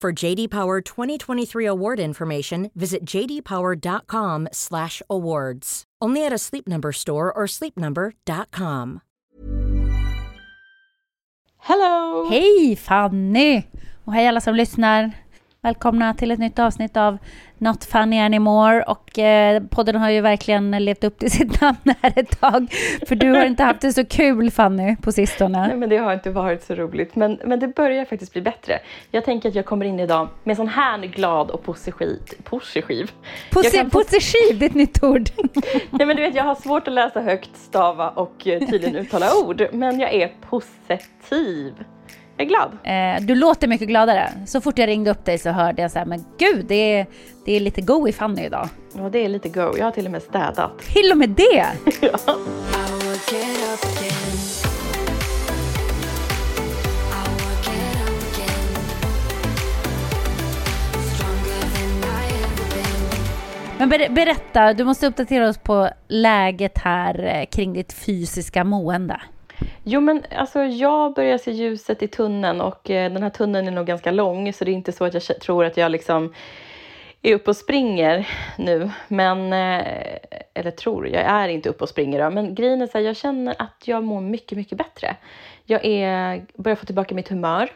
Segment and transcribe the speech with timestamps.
[0.00, 5.84] For JD Power 2023 award information, visit jdpower.com/awards.
[6.00, 9.00] Only at a Sleep Number store or sleepnumber.com.
[11.58, 12.28] Hello!
[12.30, 13.62] Hej Fanny!
[14.04, 15.12] Och hej alla som lyssnar.
[15.62, 17.18] Välkomna till ett nytt avsnitt av
[17.58, 18.82] Not Funny Anymore.
[18.82, 22.66] Och eh, podden har ju verkligen levt upp till sitt namn här ett tag.
[23.08, 25.66] För du har inte haft det så kul Fanny på sistone.
[25.66, 27.16] Nej, men det har inte varit så roligt.
[27.16, 28.78] Men, men det börjar faktiskt bli bättre.
[29.10, 32.18] Jag tänker att jag kommer in idag med sån här glad och positiv...
[32.44, 33.10] Positiv?
[33.50, 35.28] Posi Positiv, det är ett nytt ord.
[35.90, 39.26] Nej men du vet, jag har svårt att läsa högt, stava och eh, tydligen uttala
[39.44, 39.66] ord.
[39.72, 41.74] Men jag är positiv.
[42.38, 42.70] Jag är glad.
[42.84, 44.32] Eh, du låter mycket gladare.
[44.46, 47.06] Så fort jag ringde upp dig så hörde jag så här, men gud, det är,
[47.44, 48.68] det är lite go i Fanny idag.
[48.96, 49.74] Ja, det är lite go.
[49.78, 50.78] Jag har till och med städat.
[50.94, 51.66] Till och med det!
[52.00, 52.36] Ja.
[63.78, 69.20] Men ber berätta, du måste uppdatera oss på läget här eh, kring ditt fysiska mående.
[69.84, 73.72] Jo men alltså jag börjar se ljuset i tunneln och eh, den här tunneln är
[73.72, 76.32] nog ganska lång så det är inte så att jag tror att jag liksom
[77.22, 78.90] är uppe och springer nu.
[79.08, 80.18] Men, eh,
[80.54, 82.30] eller tror, jag är inte uppe och springer då.
[82.30, 85.16] Men grejen är så här, jag känner att jag mår mycket, mycket bättre.
[85.64, 87.70] Jag är, börjar få tillbaka mitt humör.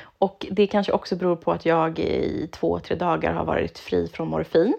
[0.00, 4.08] Och det kanske också beror på att jag i två, tre dagar har varit fri
[4.08, 4.74] från morfin.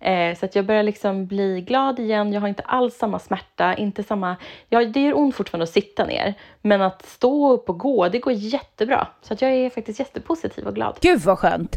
[0.00, 2.32] Eh, så att jag börjar liksom bli glad igen.
[2.32, 4.36] Jag har inte alls samma smärta, inte samma...
[4.68, 6.34] Ja, det gör ont fortfarande att sitta ner.
[6.62, 9.06] Men att stå upp och gå, det går jättebra.
[9.22, 10.98] Så att jag är faktiskt jättepositiv och glad.
[11.00, 11.76] Gud vad skönt!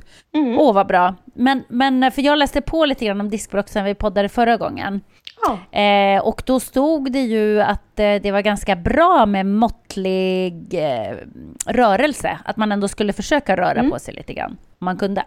[0.57, 1.16] Åh vad bra.
[1.25, 5.01] Men, men för jag läste på lite grann om diskbråck sen vi poddade förra gången.
[5.47, 5.79] Ja.
[5.79, 11.17] Eh, och då stod det ju att eh, det var ganska bra med måttlig eh,
[11.66, 12.40] rörelse.
[12.45, 14.57] Att man ändå skulle försöka röra på sig lite grann.
[14.79, 15.23] Om man kunde.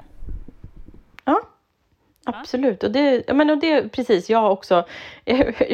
[1.24, 1.40] Ja,
[2.26, 2.82] absolut.
[2.82, 4.84] Och det, ja, men och det, precis, jag har, också,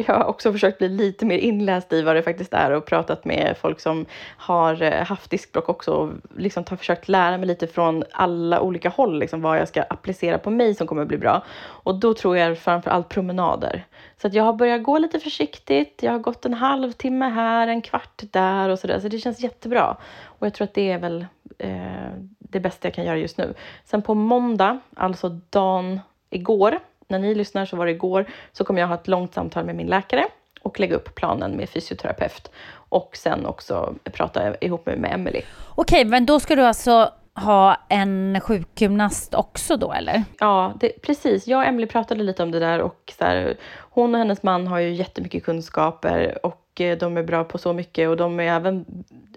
[0.07, 3.25] jag har också försökt bli lite mer inläst i vad det faktiskt är och pratat
[3.25, 4.05] med folk som
[4.37, 8.89] har eh, haft diskbråck också och liksom har försökt lära mig lite från alla olika
[8.89, 11.43] håll liksom, vad jag ska applicera på mig som kommer bli bra.
[11.83, 13.85] Och då tror jag framför allt promenader.
[14.21, 16.03] Så att jag har börjat gå lite försiktigt.
[16.03, 18.99] Jag har gått en halvtimme här, en kvart där och sådär.
[18.99, 19.97] Så det känns jättebra.
[20.23, 21.25] Och jag tror att det är väl
[21.57, 23.53] eh, det bästa jag kan göra just nu.
[23.85, 25.99] Sen på måndag, alltså dagen
[26.35, 29.65] igår, när ni lyssnar så var det igår, så kommer jag ha ett långt samtal
[29.65, 30.25] med min läkare
[30.61, 32.51] och lägga upp planen med fysioterapeut.
[32.89, 35.41] Och sen också prata ihop med, med Emily.
[35.75, 40.23] Okej, men då ska du alltså ha en sjukgymnast också då eller?
[40.39, 41.47] Ja, det, precis.
[41.47, 44.67] Jag och Emily pratade lite om det där och så här, hon och hennes man
[44.67, 48.43] har ju jättemycket kunskaper och eh, de är bra på så mycket och de är
[48.43, 48.85] även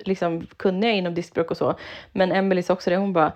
[0.04, 1.74] liksom kunniga inom diskbråck och så.
[2.12, 3.32] Men Emily sa också det, hon bara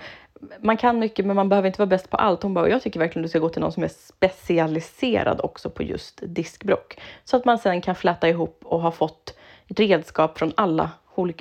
[0.61, 2.43] man kan mycket men man behöver inte vara bäst på allt.
[2.43, 5.71] Hon bara, och jag tycker verkligen du ska gå till någon som är specialiserad också
[5.71, 7.01] på just diskbråck.
[7.25, 9.37] Så att man sen kan fläta ihop och ha fått
[9.69, 10.91] redskap från alla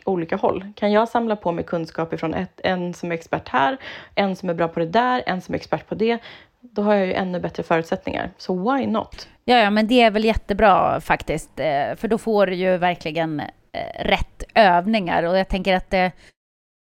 [0.06, 0.72] olika, håll.
[0.76, 3.78] Kan jag samla på mig kunskap ifrån ett, en som är expert här,
[4.16, 6.18] en som är bra på det där, en som är expert på det,
[6.62, 8.32] då har jag ju ännu bättre förutsättningar.
[8.38, 9.28] Så why not?
[9.46, 11.60] Ja, ja, men det är väl jättebra faktiskt.
[11.60, 15.24] Eh, för då får du ju verkligen eh, rätt övningar.
[15.24, 16.12] Och jag tänker att det,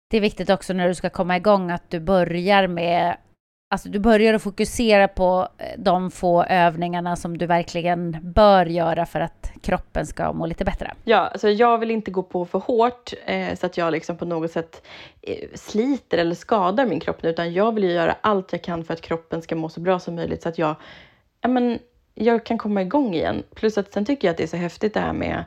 [0.09, 3.17] det är viktigt också när du ska komma igång att du börjar med
[3.71, 9.07] Alltså du börjar att fokusera på eh, de få övningarna som du verkligen bör göra
[9.07, 10.95] för att kroppen ska må lite bättre.
[11.05, 14.25] Ja, alltså jag vill inte gå på för hårt eh, så att jag liksom på
[14.25, 14.87] något sätt
[15.23, 18.85] eh, sliter eller skadar min kropp nu, utan jag vill ju göra allt jag kan
[18.85, 20.75] för att kroppen ska må så bra som möjligt så att jag,
[21.41, 21.79] ja, men,
[22.15, 23.43] jag kan komma igång igen.
[23.55, 25.45] Plus att sen tycker jag att det är så häftigt det här med,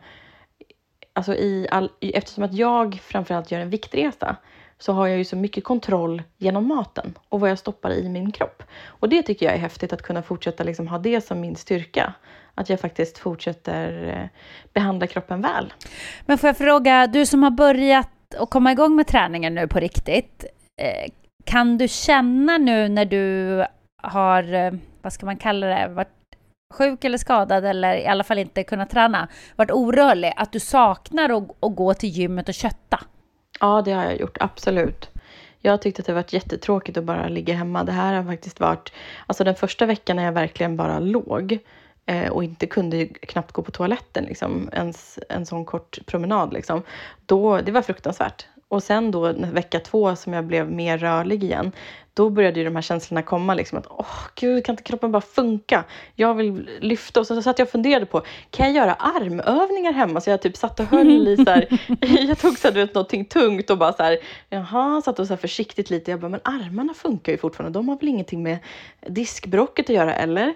[1.14, 4.36] alltså i all, eftersom att jag framförallt gör en viktresa,
[4.82, 8.32] så har jag ju så mycket kontroll genom maten och vad jag stoppar i min
[8.32, 8.64] kropp.
[8.86, 12.14] Och det tycker jag är häftigt att kunna fortsätta liksom ha det som min styrka.
[12.56, 14.30] Att jag faktiskt fortsätter eh,
[14.74, 15.74] behandla kroppen väl.
[16.26, 19.80] Men får jag fråga, du som har börjat att komma igång med träningen nu på
[19.80, 20.46] riktigt.
[20.82, 21.12] Eh,
[21.46, 23.66] kan du känna nu när du
[24.04, 26.18] har, eh, vad ska man kalla det, varit
[26.74, 31.30] sjuk eller skadad eller i alla fall inte kunnat träna, varit orörlig, att du saknar
[31.30, 33.00] att, att gå till gymmet och kötta?
[33.62, 35.10] Ja, det har jag gjort, absolut.
[35.60, 37.84] Jag tyckte att det varit jättetråkigt att bara ligga hemma.
[37.84, 38.94] Det här har faktiskt varit,
[39.28, 41.60] alltså den första veckan när jag verkligen bara låg
[42.06, 46.54] eh, och inte kunde knappt gå på toaletten, liksom, ens en sån kort promenad.
[46.54, 46.84] Liksom.
[47.26, 48.46] Då, det var fruktansvärt.
[48.68, 51.72] Och sen då vecka två som jag blev mer rörlig igen,
[52.14, 53.54] då började ju de här känslorna komma.
[53.54, 55.84] Liksom, att åh gud, kan inte kroppen bara funka?
[56.16, 57.20] Jag vill lyfta.
[57.20, 60.22] Och så satt jag och funderade på, kan jag göra armövningar hemma?
[60.22, 61.68] Så jag typ satt och höll i så här,
[62.28, 64.18] jag tog så här, du vet, någonting tungt och bara så här,
[64.50, 66.12] jaha, satt och så här försiktigt lite.
[66.12, 67.80] Jag bara, men armarna funkar ju fortfarande.
[67.80, 68.58] De har väl ingenting med
[69.08, 70.54] diskbrocket att göra, eller?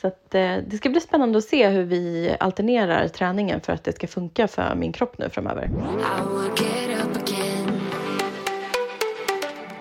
[0.00, 3.84] Så att, eh, det ska bli spännande att se hur vi alternerar träningen för att
[3.84, 5.70] det ska funka för min kropp nu framöver.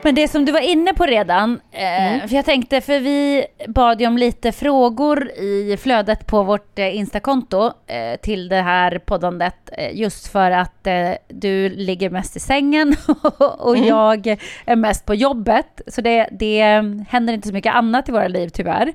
[0.02, 2.28] Men det som du var inne på redan, eh, mm.
[2.28, 6.96] för jag tänkte, för vi bad ju om lite frågor i flödet på vårt eh,
[6.98, 10.88] Instakonto eh, till det här poddandet, just för att
[11.28, 12.96] du ligger mest i sängen
[13.58, 13.88] och mm.
[13.88, 14.28] jag
[14.66, 15.82] är mest på jobbet.
[15.88, 16.62] Så det, det
[17.10, 18.94] händer inte så mycket annat i våra liv tyvärr.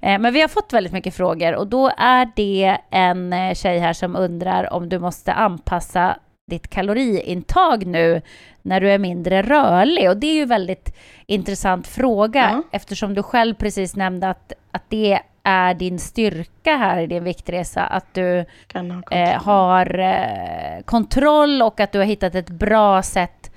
[0.00, 4.16] Men vi har fått väldigt mycket frågor och då är det en tjej här som
[4.16, 6.16] undrar om du måste anpassa
[6.52, 8.22] ditt kaloriintag nu
[8.62, 10.10] när du är mindre rörlig?
[10.10, 10.96] Och det är ju en väldigt
[11.26, 12.62] intressant fråga ja.
[12.72, 17.82] eftersom du själv precis nämnde att, att det är din styrka här i din viktresa,
[17.82, 19.02] att du ha kontroll.
[19.10, 23.50] Eh, har eh, kontroll och att du har hittat ett bra sätt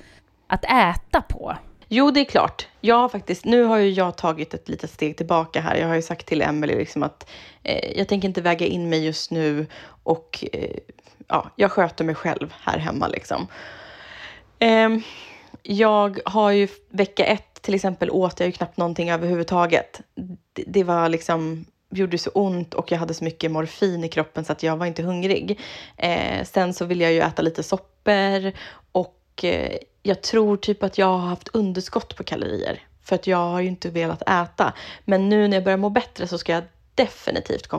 [0.48, 1.56] att äta på.
[1.88, 2.68] Jo, det är klart.
[2.82, 5.76] Jag faktiskt, nu har ju jag tagit ett litet steg tillbaka här.
[5.76, 7.30] Jag har ju sagt till Emelie liksom att
[7.64, 9.68] eh, jag tänker inte väga in mig just nu
[10.06, 10.78] och eh,
[11.28, 13.08] ja, jag sköter mig själv här hemma.
[13.08, 13.48] Liksom.
[14.60, 14.90] Eh,
[15.64, 20.02] jag har ju vecka ett till exempel åt jag ju knappt någonting överhuvudtaget.
[20.54, 24.46] Det, det var liksom gjorde så ont och jag hade så mycket morfin i kroppen
[24.46, 25.60] så att jag var inte hungrig.
[25.98, 28.52] Eh, sen så ville jag ju äta lite soppor
[28.92, 33.38] och eh, jag tror typ att jag har haft underskott på kalorier för att jag
[33.38, 34.74] har ju inte velat äta.
[35.06, 36.64] Men nu när jag börjar må bättre så ska jag
[36.96, 37.70] definitivt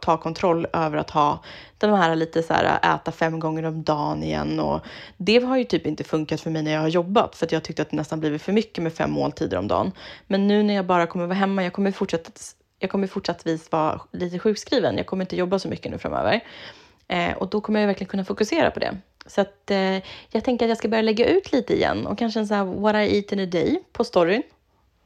[0.00, 1.44] ta kontroll över att ha
[1.78, 4.80] de här lite så här äh, äta fem gånger om dagen igen och
[5.16, 7.64] det har ju typ inte funkat för mig när jag har jobbat för att jag
[7.64, 9.92] tyckte att det nästan blivit för mycket med fem måltider om dagen.
[10.26, 12.30] Men nu när jag bara kommer vara hemma, jag kommer fortsätta
[12.78, 14.96] jag kommer fortsattvis vara lite sjukskriven.
[14.96, 16.40] Jag kommer inte jobba så mycket nu framöver.
[17.08, 18.96] Eh, och då kommer jag verkligen kunna fokusera på det.
[19.26, 22.40] Så att eh, jag tänker att jag ska börja lägga ut lite igen och kanske
[22.40, 24.42] en sån här what I eat in a day på storyn.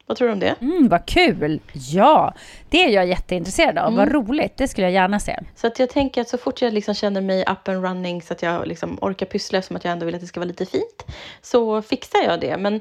[0.09, 0.55] Vad tror du om det?
[0.61, 1.61] Mm, vad kul!
[1.73, 2.35] Ja,
[2.69, 3.93] det är jag jätteintresserad av.
[3.93, 3.97] Mm.
[3.97, 5.39] Vad roligt, det skulle jag gärna se.
[5.55, 8.33] Så att jag tänker att så fort jag liksom känner mig up and running så
[8.33, 10.67] att jag liksom orkar pyssla som att jag ändå vill att det ska vara lite
[10.67, 11.07] fint
[11.43, 12.57] så fixar jag det.
[12.57, 12.81] Men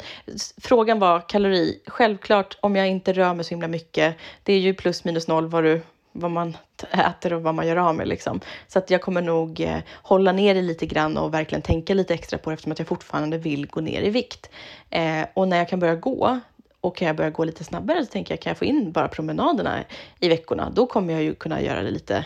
[0.62, 1.82] frågan var kalori.
[1.88, 4.16] Självklart om jag inte rör mig så himla mycket.
[4.44, 5.82] Det är ju plus minus noll vad du
[6.12, 6.58] vad man
[6.92, 8.08] äter och vad man gör av med.
[8.08, 8.40] Liksom.
[8.68, 12.14] Så att jag kommer nog eh, hålla ner det lite grann och verkligen tänka lite
[12.14, 14.50] extra på det eftersom att jag fortfarande vill gå ner i vikt.
[14.90, 16.40] Eh, och när jag kan börja gå,
[16.82, 19.08] och kan jag börja gå lite snabbare så tänker jag, kan jag få in bara
[19.08, 19.84] promenaderna
[20.20, 22.26] i veckorna, då kommer jag ju kunna göra det lite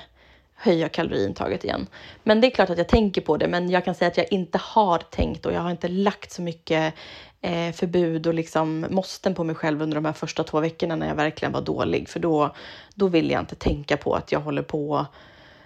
[0.56, 1.88] höja kaloriintaget igen.
[2.24, 4.34] Men det är klart att jag tänker på det, men jag kan säga att jag
[4.34, 6.94] inte har tänkt och jag har inte lagt så mycket
[7.42, 11.08] eh, förbud och liksom måsten på mig själv under de här första två veckorna när
[11.08, 12.56] jag verkligen var dålig, för då,
[12.96, 15.06] då vill jag inte tänka på att jag håller på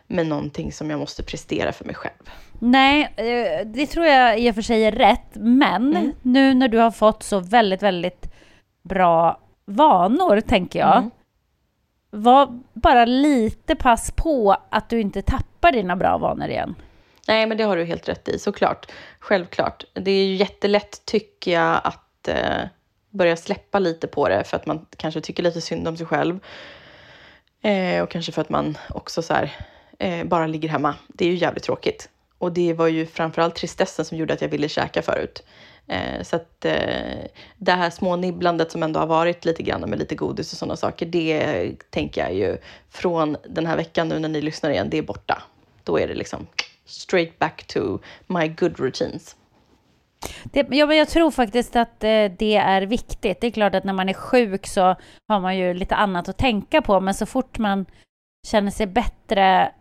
[0.07, 2.29] med någonting som jag måste prestera för mig själv.
[2.59, 6.11] Nej, eh, det tror jag i och för sig är rätt, men mm.
[6.21, 8.34] nu när du har fått så väldigt, väldigt
[8.85, 10.97] bra vanor, tänker jag.
[10.97, 11.11] Mm.
[12.09, 16.75] Var bara lite pass på att du inte tappar dina bra vanor igen.
[17.27, 18.91] Nej, men det har du helt rätt i, såklart.
[19.19, 19.83] Självklart.
[19.93, 22.67] Det är ju jättelätt, tycker jag, att eh,
[23.09, 26.39] börja släppa lite på det för att man kanske tycker lite synd om sig själv.
[27.61, 29.51] Eh, och kanske för att man också så här,
[29.99, 30.95] eh, bara ligger hemma.
[31.07, 32.09] Det är ju jävligt tråkigt.
[32.37, 35.43] Och det var ju framförallt tristessen som gjorde att jag ville käka förut.
[35.87, 37.25] Eh, så att eh,
[37.57, 40.75] det här små nibblandet som ändå har varit lite grann med lite godis och sådana
[40.75, 42.57] saker, det tänker jag ju
[42.89, 45.43] från den här veckan nu när ni lyssnar igen, det är borta.
[45.83, 46.47] Då är det liksom
[46.85, 49.35] straight back to my good routines.
[50.43, 53.41] Det, ja, men jag tror faktiskt att eh, det är viktigt.
[53.41, 54.95] Det är klart att när man är sjuk så
[55.27, 57.85] har man ju lite annat att tänka på, men så fort man
[58.47, 59.71] känner sig bättre,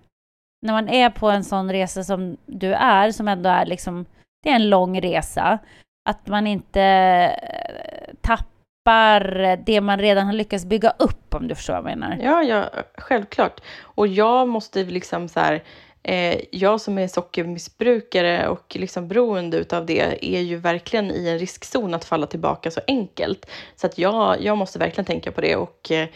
[0.62, 4.06] när man är på en sån resa som du är, som ändå är liksom,
[4.42, 5.58] det är en lång resa,
[6.04, 11.72] att man inte eh, tappar det man redan har lyckats bygga upp, om du förstår
[11.72, 12.18] vad jag menar.
[12.22, 13.60] Ja, ja, självklart.
[13.80, 15.62] Och jag måste liksom så här,
[16.02, 21.38] eh, jag som är sockermissbrukare och liksom beroende utav det är ju verkligen i en
[21.38, 23.50] riskzon att falla tillbaka så enkelt.
[23.76, 26.08] Så att jag, jag måste verkligen tänka på det och eh,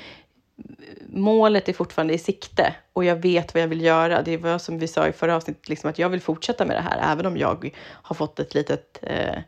[1.09, 4.23] målet är fortfarande i sikte och jag vet vad jag vill göra.
[4.23, 6.81] Det var som vi sa i förra avsnittet, liksom att jag vill fortsätta med det
[6.81, 9.39] här, även om jag har fått ett litet, eh,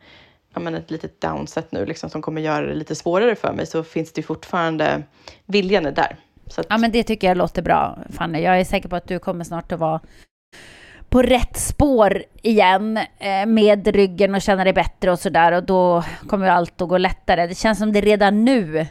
[0.55, 3.67] ja, men ett litet downset nu liksom, som kommer göra det lite svårare för mig,
[3.67, 5.03] så finns det fortfarande,
[5.47, 6.17] viljan är där.
[6.57, 6.67] Att...
[6.69, 8.41] Ja, men det tycker jag låter bra, Fanny.
[8.41, 10.01] Jag är säker på att du kommer snart att vara
[11.09, 16.05] på rätt spår igen eh, med ryggen och känna dig bättre och sådär och då
[16.29, 17.47] kommer allt att gå lättare.
[17.47, 18.87] Det känns som det redan nu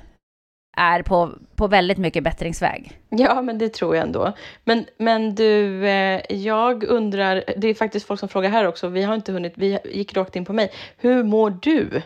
[0.77, 2.99] är på, på väldigt mycket bättringsväg.
[3.09, 4.33] Ja, men det tror jag ändå.
[4.65, 9.03] Men, men du, eh, jag undrar, det är faktiskt folk som frågar här också, vi
[9.03, 10.71] har inte hunnit, vi gick rakt in på mig.
[10.97, 12.01] Hur mår du?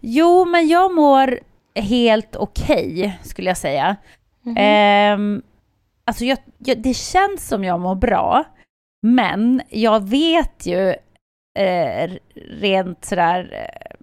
[0.00, 1.40] Jo, men jag mår
[1.74, 3.96] helt okej, okay, skulle jag säga.
[4.44, 5.36] Mm -hmm.
[5.36, 5.42] eh,
[6.04, 8.44] alltså jag, jag, det känns som jag mår bra,
[9.02, 10.88] men jag vet ju
[11.58, 13.95] eh, rent sådär eh,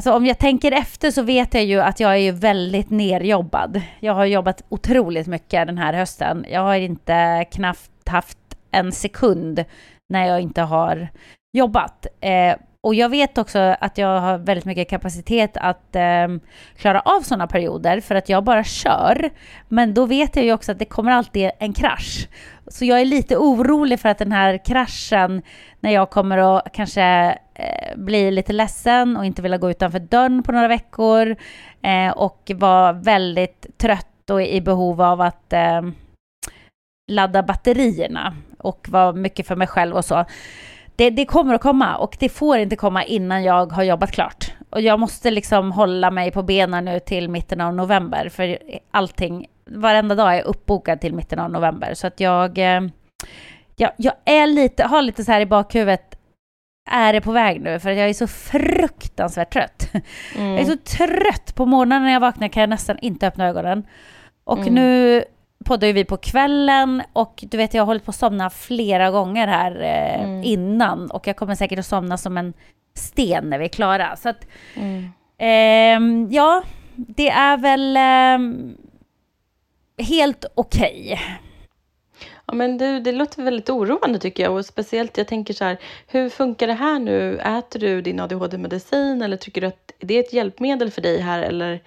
[0.00, 3.80] Alltså om jag tänker efter så vet jag ju att jag är väldigt nerjobbad.
[4.00, 6.44] Jag har jobbat otroligt mycket den här hösten.
[6.48, 8.38] Jag har inte knappt haft
[8.70, 9.64] en sekund
[10.08, 11.08] när jag inte har
[11.52, 12.06] jobbat.
[12.20, 16.28] Eh, och jag vet också att jag har väldigt mycket kapacitet att eh,
[16.76, 19.30] klara av sådana perioder för att jag bara kör.
[19.68, 22.28] Men då vet jag ju också att det kommer alltid en krasch.
[22.66, 25.42] Så jag är lite orolig för att den här kraschen,
[25.80, 27.02] när jag kommer att kanske
[27.54, 31.36] eh, bli lite ledsen och inte vilja gå utanför dörren på några veckor
[31.82, 35.82] eh, och vara väldigt trött och i behov av att eh,
[37.10, 40.24] ladda batterierna och vara mycket för mig själv och så
[41.00, 44.52] det, det, kommer att komma och det får inte komma innan jag har jobbat klart.
[44.70, 48.58] Och jag måste liksom hålla mig på benen nu till mitten av november för
[48.90, 51.94] allting, varenda dag är uppbokad till mitten av november.
[51.94, 52.80] Så att jag, eh,
[53.76, 56.18] jag, jag är lite, har lite så här i bakhuvudet,
[56.90, 57.78] är det på väg nu?
[57.78, 59.90] För att jag är så fruktansvärt trött.
[60.36, 60.50] Mm.
[60.52, 61.54] Jag är så trött.
[61.54, 63.86] På morgonen när jag vaknar kan jag nästan inte öppna ögonen.
[64.44, 64.74] Och mm.
[64.74, 65.24] nu
[65.64, 69.10] poddar ju vi på kvällen och du vet jag har hållit på att somna flera
[69.10, 70.44] gånger här eh, mm.
[70.44, 72.52] innan och jag kommer säkert att somna som en
[72.94, 74.16] sten när vi är klara.
[74.16, 75.12] Så att, mm.
[75.38, 76.62] eh, ja,
[76.96, 78.38] det är väl eh,
[80.06, 81.12] helt okej.
[81.12, 81.18] Okay.
[82.46, 85.78] Ja, men det, det låter väldigt oroande tycker jag och speciellt jag tänker så här,
[86.06, 87.38] hur funkar det här nu?
[87.38, 91.42] Äter du din ADHD-medicin eller tycker du att det är ett hjälpmedel för dig här
[91.42, 91.82] eller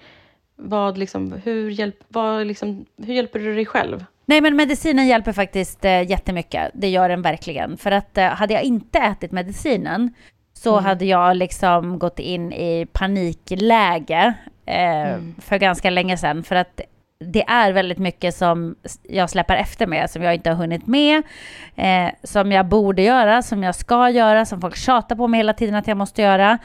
[0.56, 4.04] vad liksom, hur, hjälp, vad liksom, hur hjälper du dig själv?
[4.26, 6.70] Nej, men medicinen hjälper faktiskt eh, jättemycket.
[6.74, 7.76] Det gör den verkligen.
[7.76, 10.14] För att eh, hade jag inte ätit medicinen
[10.52, 10.84] så mm.
[10.84, 14.34] hade jag liksom gått in i panikläge
[14.66, 15.34] eh, mm.
[15.38, 16.42] för ganska länge sedan.
[16.42, 16.80] För att
[17.18, 21.22] det är väldigt mycket som jag släpper efter med, som jag inte har hunnit med,
[21.76, 25.52] eh, som jag borde göra, som jag ska göra, som folk tjatar på mig hela
[25.52, 26.58] tiden att jag måste göra.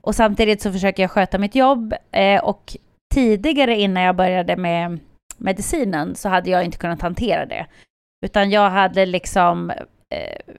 [0.00, 2.76] Och samtidigt så försöker jag sköta mitt jobb eh, och
[3.14, 4.98] tidigare innan jag började med
[5.38, 7.66] medicinen så hade jag inte kunnat hantera det.
[8.24, 9.70] Utan jag hade liksom
[10.10, 10.54] eh,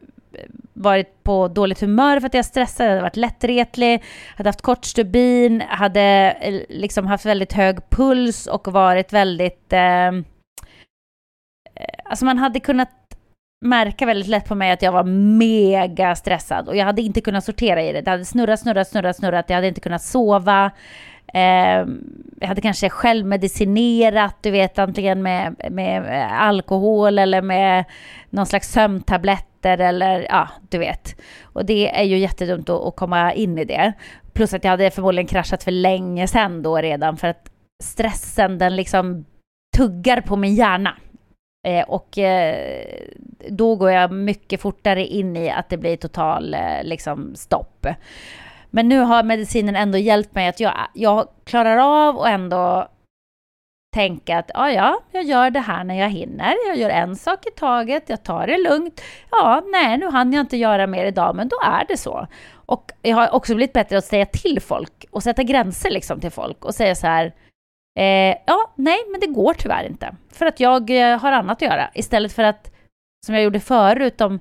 [0.74, 4.03] varit på dåligt humör för att jag stressade, hade varit lättretlig,
[4.35, 9.74] hade haft kort stubin, hade eh, liksom haft väldigt hög puls och varit väldigt...
[9.74, 10.13] Eh, eh,
[12.05, 12.89] alltså man hade kunnat
[13.65, 15.03] märka väldigt lätt på mig att jag var
[15.38, 18.01] mega stressad och jag hade inte kunnat sortera i det.
[18.01, 19.45] Det hade snurrat, snurrat, snurrat, snurrat.
[19.50, 20.71] Jag hade inte kunnat sova.
[21.35, 21.87] Eh,
[22.39, 27.85] jag hade kanske självmedicinerat, du vet, antingen med, med eh, alkohol eller med
[28.29, 31.21] någon slags sömntabletter eller ja, du vet.
[31.43, 33.93] Och det är ju jättedumt att, att komma in i det.
[34.33, 37.51] Plus att jag hade förmodligen kraschat för länge sedan då redan för att
[37.83, 39.25] stressen den liksom
[39.77, 40.97] tuggar på min hjärna.
[41.67, 42.85] Eh, och eh,
[43.49, 47.87] då går jag mycket fortare in i att det blir total eh, liksom stopp.
[48.75, 52.88] Men nu har medicinen ändå hjälpt mig att jag, jag klarar av och ändå
[53.94, 56.55] tänka att ja, ja, jag gör det här när jag hinner.
[56.67, 59.01] Jag gör en sak i taget, jag tar det lugnt.
[59.32, 62.27] Ja, nej, nu hann jag inte göra mer idag, men då är det så.
[62.53, 66.32] Och jag har också blivit bättre att säga till folk och sätta gränser liksom till
[66.32, 67.25] folk och säga så här.
[68.00, 70.15] Eh, ja, nej, men det går tyvärr inte.
[70.32, 71.89] För att jag eh, har annat att göra.
[71.94, 72.72] Istället för att,
[73.25, 74.39] som jag gjorde förut, om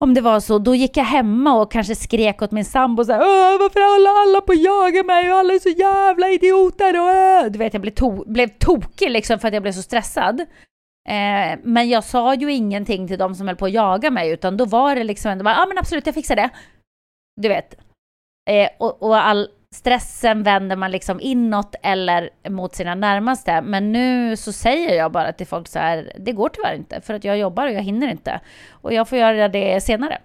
[0.00, 3.12] om det var så, då gick jag hemma och kanske skrek åt min sambo så
[3.12, 3.18] här,
[3.58, 7.50] varför håller alla på att jaga mig och alla är så jävla idioter och äh.
[7.50, 10.40] Du vet, jag blev, to blev tokig liksom för att jag blev så stressad.
[11.08, 14.56] Eh, men jag sa ju ingenting till de som höll på att jaga mig, utan
[14.56, 16.50] då var det liksom, ändå bara ja ah, men absolut, jag fixar det.
[17.36, 17.74] Du vet.
[18.50, 23.60] Eh, och, och all, stressen vänder man liksom inåt eller mot sina närmaste.
[23.60, 27.14] Men nu så säger jag bara till folk så här, det går tyvärr inte för
[27.14, 28.40] att jag jobbar och jag hinner inte.
[28.70, 30.18] Och jag får göra det senare.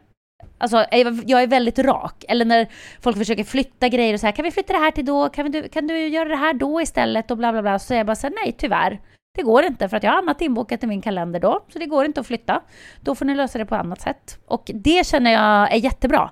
[0.58, 0.86] Alltså,
[1.26, 2.26] jag är väldigt rak.
[2.28, 2.68] Eller när
[3.02, 5.30] folk försöker flytta grejer och så här, kan vi flytta det här till då?
[5.30, 7.32] Kan, du, kan du göra det här då istället?
[7.32, 7.80] Och bla bla bla.
[7.80, 9.02] Så säger jag bara så här, nej tyvärr.
[9.36, 11.66] Det går inte för att jag har annat inbokat i min kalender då.
[11.74, 12.62] Så det går inte att flytta.
[13.02, 14.40] Då får ni lösa det på annat sätt.
[14.46, 16.32] Och det känner jag är jättebra.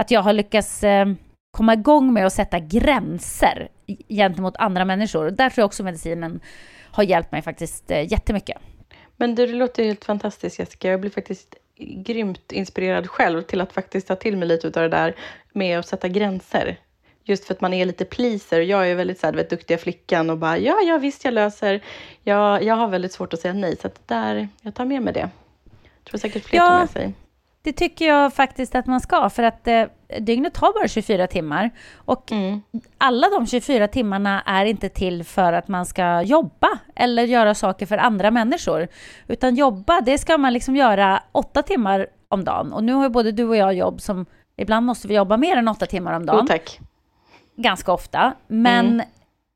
[0.00, 1.06] Att jag har lyckats eh,
[1.50, 3.68] komma igång med att sätta gränser
[4.08, 5.30] gentemot andra människor.
[5.30, 6.40] Där tror jag också medicinen
[6.90, 8.58] har hjälpt mig faktiskt eh, jättemycket.
[9.16, 10.90] Men du, det låter helt fantastiskt Jessica.
[10.90, 14.88] Jag blir faktiskt grymt inspirerad själv till att faktiskt ta till mig lite av det
[14.88, 15.16] där
[15.52, 16.76] med att sätta gränser.
[17.24, 18.60] Just för att man är lite pleaser.
[18.60, 21.84] Jag är väldigt så här, vet, duktiga flickan och bara ja, ja visst jag löser.
[22.22, 25.12] Jag, jag har väldigt svårt att säga nej, så att där, jag tar med mig
[25.12, 25.30] det.
[25.82, 27.14] Jag tror säkert fler ja, tar med sig.
[27.62, 29.84] Det tycker jag faktiskt att man ska, för att eh,
[30.20, 31.70] dygnet har bara 24 timmar.
[31.94, 32.60] Och mm.
[32.98, 37.86] alla de 24 timmarna är inte till för att man ska jobba eller göra saker
[37.86, 38.88] för andra människor.
[39.28, 42.72] Utan jobba, det ska man liksom göra åtta timmar om dagen.
[42.72, 44.26] Och nu har ju både du och jag jobb som
[44.56, 46.46] ibland måste vi jobba mer än åtta timmar om dagen.
[46.46, 46.56] Oh.
[47.56, 48.32] Ganska ofta.
[48.46, 49.06] Men mm.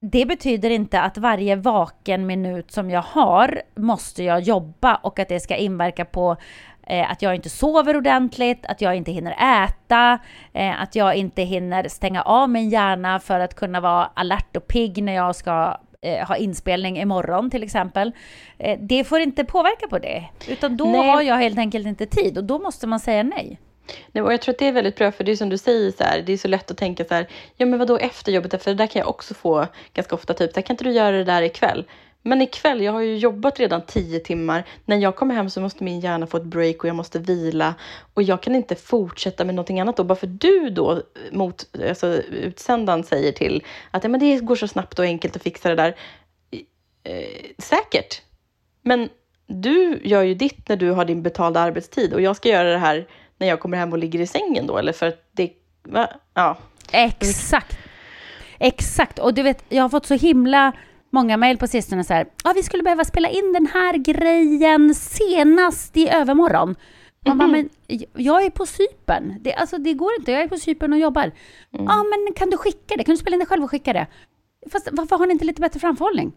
[0.00, 5.28] det betyder inte att varje vaken minut som jag har måste jag jobba och att
[5.28, 6.36] det ska inverka på
[6.86, 10.18] eh, att jag inte sover ordentligt, att jag inte hinner äta,
[10.52, 14.66] eh, att jag inte hinner stänga av min hjärna för att kunna vara alert och
[14.66, 18.12] pigg när jag ska eh, ha inspelning imorgon till exempel.
[18.78, 21.10] Det får inte påverka på det, utan då nej.
[21.10, 23.60] har jag helt enkelt inte tid och då måste man säga nej.
[24.12, 25.90] Nej, och jag tror att det är väldigt bra, för det är som du säger,
[25.90, 28.62] så här, det är så lätt att tänka så här, ja men vadå efter jobbet,
[28.62, 31.24] för det där kan jag också få ganska ofta, typ, kan inte du göra det
[31.24, 31.84] där ikväll?
[32.26, 34.64] Men ikväll, jag har ju jobbat redan tio timmar.
[34.84, 37.74] När jag kommer hem så måste min hjärna få ett break och jag måste vila.
[38.14, 40.04] Och jag kan inte fortsätta med någonting annat då.
[40.04, 44.68] Bara för du då mot alltså, utsändaren säger till att ja, men det går så
[44.68, 45.96] snabbt och enkelt att fixa det där.
[47.04, 48.22] Eh, säkert.
[48.82, 49.08] Men
[49.46, 52.78] du gör ju ditt när du har din betalda arbetstid och jag ska göra det
[52.78, 53.08] här
[53.38, 54.78] när jag kommer hem och ligger i sängen då.
[54.78, 55.52] Eller för att det...
[55.82, 56.10] Va?
[56.34, 56.58] Ja.
[56.92, 57.78] Exakt.
[58.58, 59.18] Exakt.
[59.18, 60.72] Och du vet, jag har fått så himla
[61.14, 64.94] många mejl på sistone så här, ja vi skulle behöva spela in den här grejen
[64.94, 66.76] senast i övermorgon.
[67.26, 67.52] Man bara, mhm.
[67.52, 67.68] men
[68.24, 69.34] jag är på Cypern.
[69.40, 71.32] Det, alltså, det går inte, jag är på Cypern och jobbar.
[71.70, 71.90] Ja, mm.
[71.90, 73.04] ah, men kan du skicka det?
[73.04, 74.06] Kan du spela in det själv och skicka det?
[74.72, 76.32] Fast varför har ni inte lite bättre framförhållning?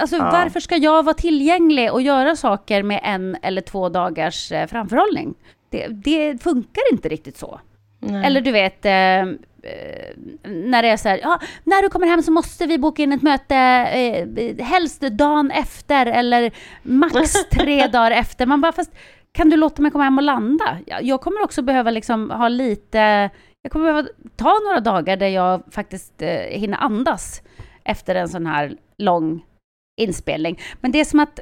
[0.00, 0.30] Alltså ja.
[0.32, 5.34] varför ska jag vara tillgänglig och göra saker med en eller två dagars eh, framförhållning?
[5.70, 7.60] Det, det funkar inte riktigt så.
[8.10, 8.26] Nej.
[8.26, 9.24] Eller du vet, eh,
[9.64, 10.12] Eh,
[10.42, 13.12] när det är så här, ja, när du kommer hem så måste vi boka in
[13.12, 18.46] ett möte, eh, helst dagen efter eller max tre dagar efter.
[18.46, 18.92] Man bara, fast
[19.32, 20.78] kan du låta mig komma hem och landa?
[20.86, 23.30] Jag kommer också behöva liksom ha lite,
[23.62, 27.42] jag kommer behöva ta några dagar där jag faktiskt eh, hinner andas
[27.84, 29.44] efter en sån här lång
[30.00, 30.60] inspelning.
[30.80, 31.40] Men det är som att,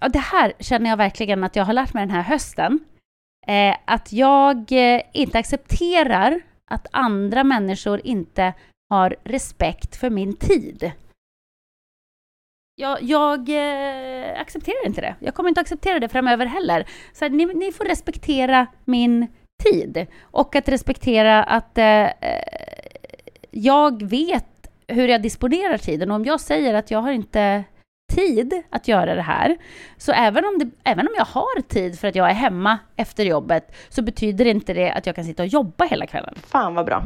[0.00, 2.80] ja, det här känner jag verkligen att jag har lärt mig den här hösten.
[3.48, 8.54] Eh, att jag eh, inte accepterar att andra människor inte
[8.90, 10.92] har respekt för min tid.
[12.80, 15.14] Jag, jag eh, accepterar inte det.
[15.20, 16.86] Jag kommer inte acceptera det framöver heller.
[17.12, 19.26] Så här, ni, ni, får respektera min
[19.64, 22.42] tid och att respektera att eh, eh,
[23.50, 26.10] jag vet hur jag disponerar tiden.
[26.10, 27.64] Och om jag säger att jag har inte
[28.08, 29.56] tid att göra det här.
[29.96, 33.24] Så även om, det, även om jag har tid för att jag är hemma efter
[33.24, 36.34] jobbet så betyder inte det att jag kan sitta och jobba hela kvällen.
[36.46, 37.04] Fan vad bra.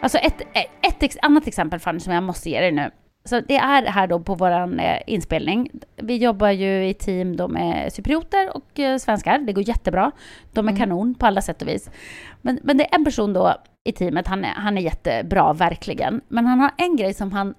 [0.00, 0.40] Alltså ett,
[0.82, 2.90] ett, ett annat exempel Fanny, som jag måste ge dig nu.
[3.30, 5.70] Så det är här då på vår eh, inspelning.
[5.96, 9.38] Vi jobbar ju i team då med cyprioter och eh, svenskar.
[9.38, 10.12] Det går jättebra.
[10.52, 10.80] De är mm.
[10.80, 11.90] kanon på alla sätt och vis.
[12.42, 13.54] Men, men det är en person då
[13.88, 16.20] i teamet, han är, han är jättebra, verkligen.
[16.28, 17.54] Men han har en grej som han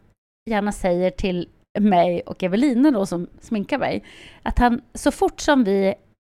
[0.49, 1.47] gärna säger till
[1.79, 4.03] mig och Evelina då, som sminkar mig.
[4.43, 5.87] Att han, så fort som vi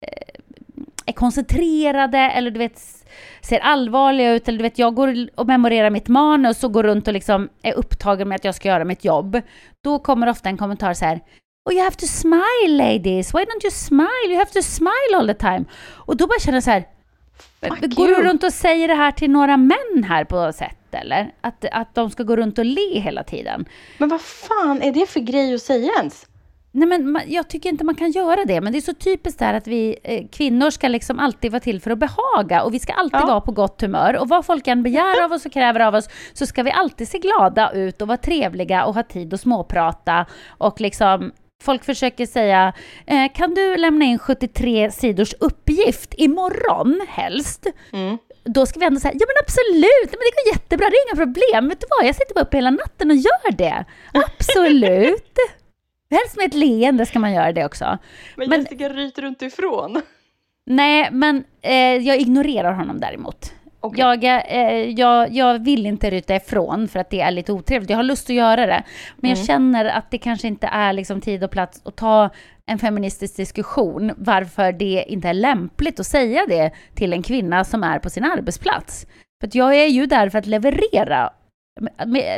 [0.07, 0.41] eh,
[1.07, 3.02] är koncentrerade eller du vet
[3.41, 7.09] ser allvarliga ut eller du vet jag går och memorerar mitt manus och går runt
[7.09, 9.41] och liksom är upptagen med att jag ska göra mitt jobb.
[9.85, 11.21] Då kommer ofta en kommentar så här
[11.65, 14.29] Oh, you have to smile ladies, why don't you smile?
[14.29, 15.65] You have to smile all the time.
[16.07, 16.85] Och då bara känner jag så här,
[17.61, 18.17] Fuck går you.
[18.23, 21.31] du runt och säger det här till några män här på sätt eller?
[21.41, 23.65] Att, att de ska gå runt och le hela tiden.
[23.99, 26.27] Men vad fan är det för grej att säga ens?
[26.75, 29.55] Nej, men jag tycker inte man kan göra det, men det är så typiskt där
[29.55, 32.93] att vi eh, kvinnor ska liksom alltid vara till för att behaga och vi ska
[32.93, 33.27] alltid ja.
[33.27, 36.09] vara på gott humör och vad folk än begär av oss och kräver av oss
[36.33, 40.27] så ska vi alltid se glada ut och vara trevliga och ha tid att småprata
[40.59, 41.33] och liksom
[41.63, 42.73] Folk försöker säga,
[43.07, 47.67] eh, kan du lämna in 73 sidors uppgift imorgon helst?
[47.93, 48.19] Mm.
[48.45, 51.25] Då ska vi ändå säga, ja men absolut, men det går jättebra, det är inga
[51.25, 51.69] problem.
[51.69, 53.85] Vet du vad, jag sitter bara uppe hela natten och gör det.
[54.13, 55.39] Absolut.
[56.13, 57.99] Helst med ett leende ska man göra det också.
[58.37, 60.03] Men, men Jessica ryter inte ifrån?
[60.67, 63.53] Nej, men eh, jag ignorerar honom däremot.
[63.81, 64.01] Okay.
[64.01, 67.91] Jag, eh, jag, jag vill inte ryta ifrån för att det är lite otrevligt.
[67.91, 68.83] Jag har lust att göra det.
[69.17, 69.39] Men mm.
[69.39, 72.31] jag känner att det kanske inte är liksom tid och plats att ta
[72.67, 77.85] en feministisk diskussion varför det inte är lämpligt att säga det till en kvinna som
[77.85, 79.07] är på sin arbetsplats.
[79.41, 81.33] För jag är ju där för att leverera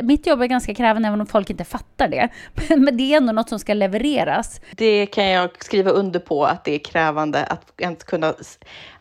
[0.03, 2.29] mitt jobb är ganska krävande även om folk inte fattar det.
[2.77, 4.61] Men det är ändå något som ska levereras.
[4.71, 8.33] Det kan jag skriva under på att det är krävande att ens kunna...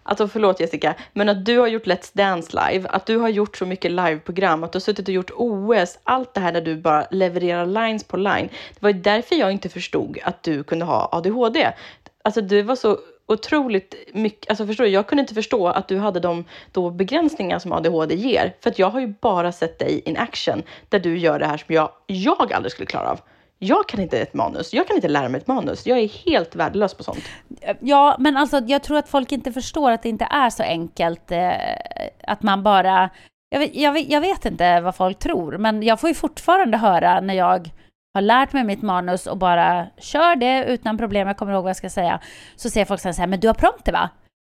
[0.07, 3.57] Alltså förlåt Jessica, men att du har gjort Let's Dance live, att du har gjort
[3.57, 6.77] så mycket liveprogram, att du har suttit och gjort OS, allt det här där du
[6.77, 8.49] bara levererar lines på line.
[8.75, 11.73] Det var därför jag inte förstod att du kunde ha ADHD.
[12.23, 15.98] Alltså du var så otroligt mycket, alltså förstår du, jag kunde inte förstå att du
[15.98, 18.54] hade de då begränsningar som ADHD ger.
[18.60, 21.56] För att jag har ju bara sett dig in action, där du gör det här
[21.56, 23.20] som jag, jag aldrig skulle klara av.
[23.58, 25.87] Jag kan inte ett manus, jag kan inte lära mig ett manus.
[25.87, 27.24] Jag är helt värdelös på sånt.
[27.80, 31.30] Ja, men alltså jag tror att folk inte förstår att det inte är så enkelt
[31.30, 31.50] eh,
[32.26, 33.10] att man bara...
[33.48, 36.76] Jag vet, jag, vet, jag vet inte vad folk tror, men jag får ju fortfarande
[36.76, 37.70] höra när jag
[38.14, 41.70] har lärt mig mitt manus och bara kör det utan problem, jag kommer ihåg vad
[41.70, 42.20] jag ska säga,
[42.57, 44.11] så säger folk så här, men du har prompter va?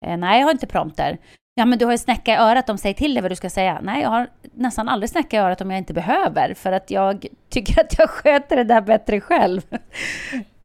[0.06, 1.17] Eh, nej, jag har inte prompter.
[1.56, 3.50] Ja, men du har ju snäcka i örat, de säger till dig vad du ska
[3.50, 3.80] säga.
[3.84, 7.26] Nej, jag har nästan aldrig snäcka i örat om jag inte behöver, för att jag
[7.50, 9.62] tycker att jag sköter det där bättre själv.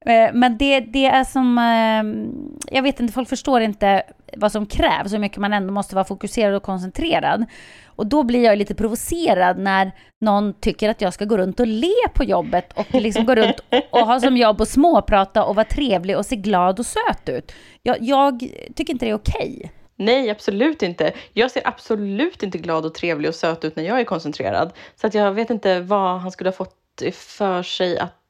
[0.06, 2.32] Eh, men det, det är som, ehm,
[2.70, 4.02] jag vet inte, folk förstår inte
[4.36, 7.44] vad som krävs, hur mycket man ändå måste vara fokuserad och koncentrerad.
[7.96, 11.66] Och då blir jag lite provocerad när någon tycker att jag ska gå runt och
[11.66, 13.56] le på jobbet och liksom gå runt
[13.90, 17.52] och ha som jobb och småprata och vara trevlig och se glad och söt ut.
[17.82, 18.40] Jag, jag
[18.74, 19.56] tycker inte det är okej.
[19.58, 19.70] Okay.
[19.96, 21.12] Nej, absolut inte.
[21.32, 24.72] Jag ser absolut inte glad och trevlig och söt ut när jag är koncentrerad.
[25.00, 28.23] Så att jag vet inte vad han skulle ha fått för sig att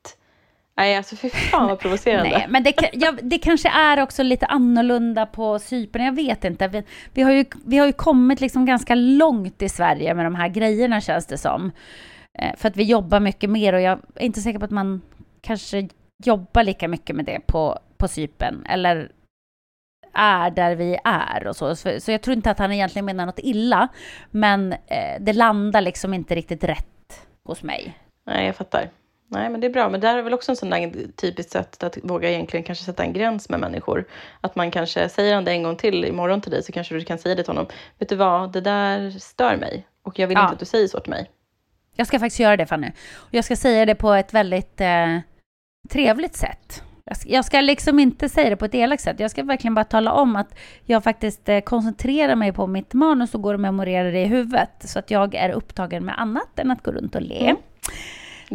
[0.76, 2.30] Nej, alltså fy fan vad provocerande.
[2.30, 6.68] Nej, men det, ja, det kanske är också lite annorlunda på Cypern, jag vet inte.
[6.68, 6.82] Vi,
[7.12, 10.48] vi, har ju, vi har ju kommit liksom ganska långt i Sverige med de här
[10.48, 11.72] grejerna känns det som.
[12.38, 15.02] Eh, för att vi jobbar mycket mer och jag är inte säker på att man
[15.40, 15.88] kanske
[16.24, 18.66] jobbar lika mycket med det på, på Cypern.
[18.68, 19.12] Eller
[20.12, 21.76] är där vi är och så.
[21.76, 23.88] Så, jag tror inte att han egentligen menar något illa.
[24.30, 27.98] Men eh, det landar liksom inte riktigt rätt hos mig.
[28.26, 28.90] Nej, jag fattar.
[29.28, 29.88] Nej, men det är bra.
[29.88, 33.02] Men det är väl också en sån där typiskt sätt att våga egentligen kanske sätta
[33.02, 34.04] en gräns med människor.
[34.40, 37.04] Att man kanske säger han det en gång till imorgon till dig så kanske du
[37.04, 37.66] kan säga det till honom.
[37.98, 40.42] Vet du vad, det där stör mig och jag vill ja.
[40.42, 41.30] inte att du säger så till mig.
[41.96, 42.90] Jag ska faktiskt göra det Fanny.
[43.14, 45.18] Och jag ska säga det på ett väldigt eh,
[45.90, 46.82] trevligt sätt.
[47.04, 49.20] Jag ska, jag ska liksom inte säga det på ett elakt sätt.
[49.20, 53.34] Jag ska verkligen bara tala om att jag faktiskt eh, koncentrerar mig på mitt manus
[53.34, 54.70] och går och memorerar det i huvudet.
[54.80, 57.44] Så att jag är upptagen med annat än att gå runt och le.
[57.44, 57.56] Mm.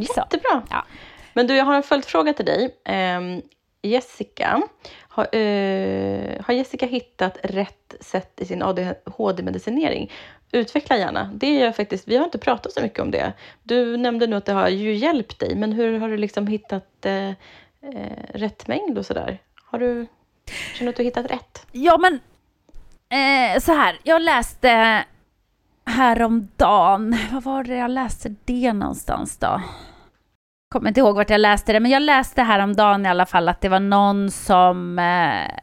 [0.02, 0.64] Jättebra.
[0.70, 0.86] Ja.
[1.34, 2.76] Men du, jag har en följdfråga till dig.
[3.18, 3.42] Um,
[3.82, 4.62] Jessica,
[5.00, 10.12] har, uh, har Jessica hittat rätt sätt i sin ADHD-medicinering?
[10.52, 11.32] Utveckla gärna.
[11.34, 13.34] Det är faktiskt, vi har inte pratat så mycket om det.
[13.64, 17.06] Du nämnde nu att det har ju hjälpt dig, men hur har du liksom hittat
[17.06, 17.30] uh,
[17.94, 19.42] uh, rätt mängd och sådär?
[19.66, 20.08] Har du,
[20.74, 21.68] känner du att du hittat rätt?
[21.72, 22.20] Ja, men
[23.10, 25.04] eh, så här, jag läste
[25.86, 27.18] häromdagen.
[27.32, 29.62] Vad var det jag läste det någonstans då?
[30.74, 33.62] Kommer inte ihåg vart jag läste det, men jag läste häromdagen i alla fall att
[33.62, 35.56] det var någon som eh,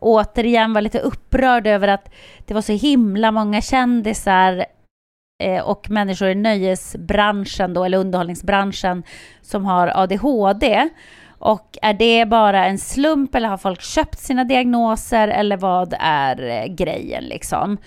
[0.00, 2.14] återigen var lite upprörd över att
[2.46, 4.66] det var så himla många kändisar
[5.42, 9.02] eh, och människor i nöjesbranschen då, eller underhållningsbranschen,
[9.42, 10.88] som har ADHD.
[11.38, 16.42] Och är det bara en slump eller har folk köpt sina diagnoser eller vad är
[16.42, 17.78] eh, grejen liksom?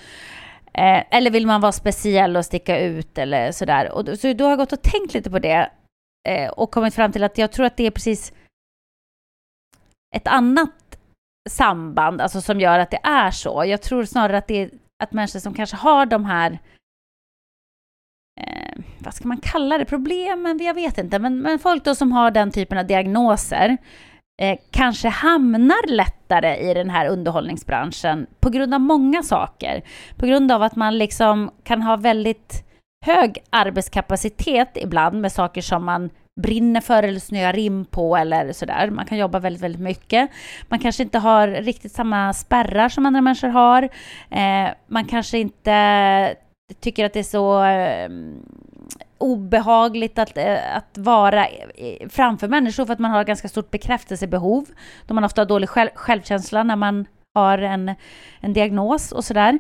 [0.73, 3.91] Eh, eller vill man vara speciell och sticka ut eller sådär.
[3.91, 5.69] Och, så då har jag gått och tänkt lite på det
[6.27, 8.34] eh, och kommit fram till att jag tror att det är precis
[10.15, 10.71] ett annat
[11.49, 13.63] samband alltså, som gör att det är så.
[13.65, 14.69] Jag tror snarare att det är
[15.03, 16.60] att människor som kanske har de här
[18.41, 22.12] eh, vad ska man kalla det, problemen, jag vet inte, men, men folk då som
[22.12, 23.77] har den typen av diagnoser
[24.41, 29.84] eh, kanske hamnar lättare i den här underhållningsbranschen på grund av många saker.
[30.17, 32.68] På grund av att man liksom kan ha väldigt
[33.06, 36.10] hög arbetskapacitet ibland med saker som man
[36.42, 38.90] brinner för eller snöar in på eller sådär.
[38.90, 40.30] Man kan jobba väldigt, väldigt mycket.
[40.68, 43.84] Man kanske inte har riktigt samma spärrar som andra människor har.
[44.30, 46.36] Eh, man kanske inte
[46.80, 48.10] tycker att det är så eh,
[49.18, 51.48] obehagligt att, eh, att vara
[52.10, 54.66] framför människor för att man har ganska stort bekräftelsebehov.
[55.08, 57.96] Då man ofta har dålig själv, självkänsla när man har en,
[58.40, 59.60] en diagnos och sådär.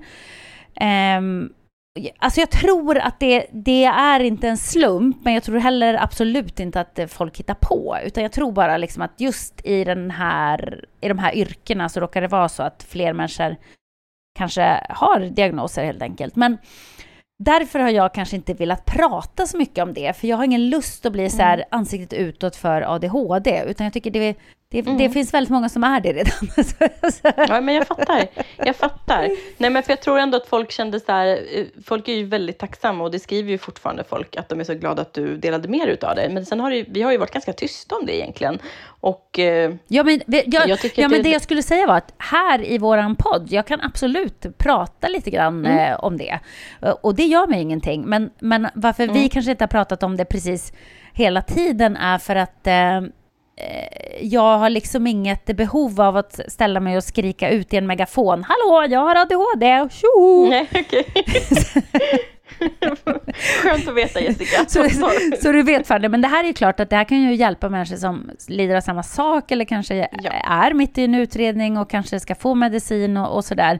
[1.17, 1.53] Um,
[2.17, 6.59] Alltså jag tror att det, det, är inte en slump, men jag tror heller absolut
[6.59, 7.97] inte att folk hittar på.
[8.05, 11.99] Utan jag tror bara liksom att just i, den här, i de här yrkena så
[11.99, 13.55] råkar det vara så att fler människor
[14.39, 16.35] kanske har diagnoser helt enkelt.
[16.35, 16.57] Men
[17.43, 20.69] därför har jag kanske inte velat prata så mycket om det, för jag har ingen
[20.69, 21.67] lust att bli så här mm.
[21.71, 24.35] ansiktet utåt för ADHD, utan jag tycker det,
[24.71, 24.97] det, mm.
[24.97, 26.33] det finns väldigt många som är det redan.
[27.47, 28.27] ja, men jag fattar.
[28.57, 29.29] Jag fattar.
[29.57, 32.25] Nej, men för jag tror ändå att folk kände så här, eh, folk är ju
[32.25, 35.37] väldigt tacksamma och det skriver ju fortfarande folk att de är så glada att du
[35.37, 36.29] delade mer utav det.
[36.29, 38.59] Men sen har det, vi har ju varit ganska tysta om det egentligen.
[38.85, 42.65] Och, eh, ja, men, jag, jag ja, men det, jag skulle säga var att här
[42.65, 45.91] i våran podd, jag kan absolut prata lite grann mm.
[45.91, 46.39] eh, om det.
[47.01, 48.01] Och det gör mig ingenting.
[48.05, 49.15] Men, men varför mm.
[49.15, 50.73] vi kanske inte har pratat om det precis
[51.13, 53.01] hela tiden är för att Eh,
[54.21, 58.43] jag har liksom inget behov av att ställa mig och skrika ut i en megafon.
[58.43, 60.47] Hallå, jag har ADHD, tjo!
[60.49, 61.03] Nej, okay.
[63.63, 64.65] Skönt att veta Jessica.
[64.67, 64.89] så,
[65.41, 67.35] så, du vet Fanny, men det här är ju klart att det här kan ju
[67.35, 70.31] hjälpa människor som lider av samma sak eller kanske ja.
[70.31, 73.79] är mitt i en utredning och kanske ska få medicin och, och sådär.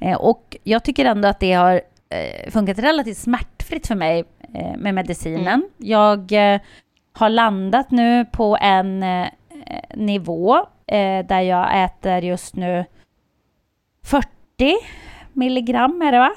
[0.00, 1.74] Eh, och jag tycker ändå att det har
[2.10, 5.46] eh, funkat relativt smärtfritt för mig eh, med medicinen.
[5.46, 5.68] Mm.
[5.78, 6.60] Jag eh,
[7.20, 9.28] har landat nu på en eh,
[9.94, 10.56] nivå
[10.86, 12.84] eh, där jag äter just nu
[14.04, 14.26] 40
[15.32, 16.30] milligram är det va?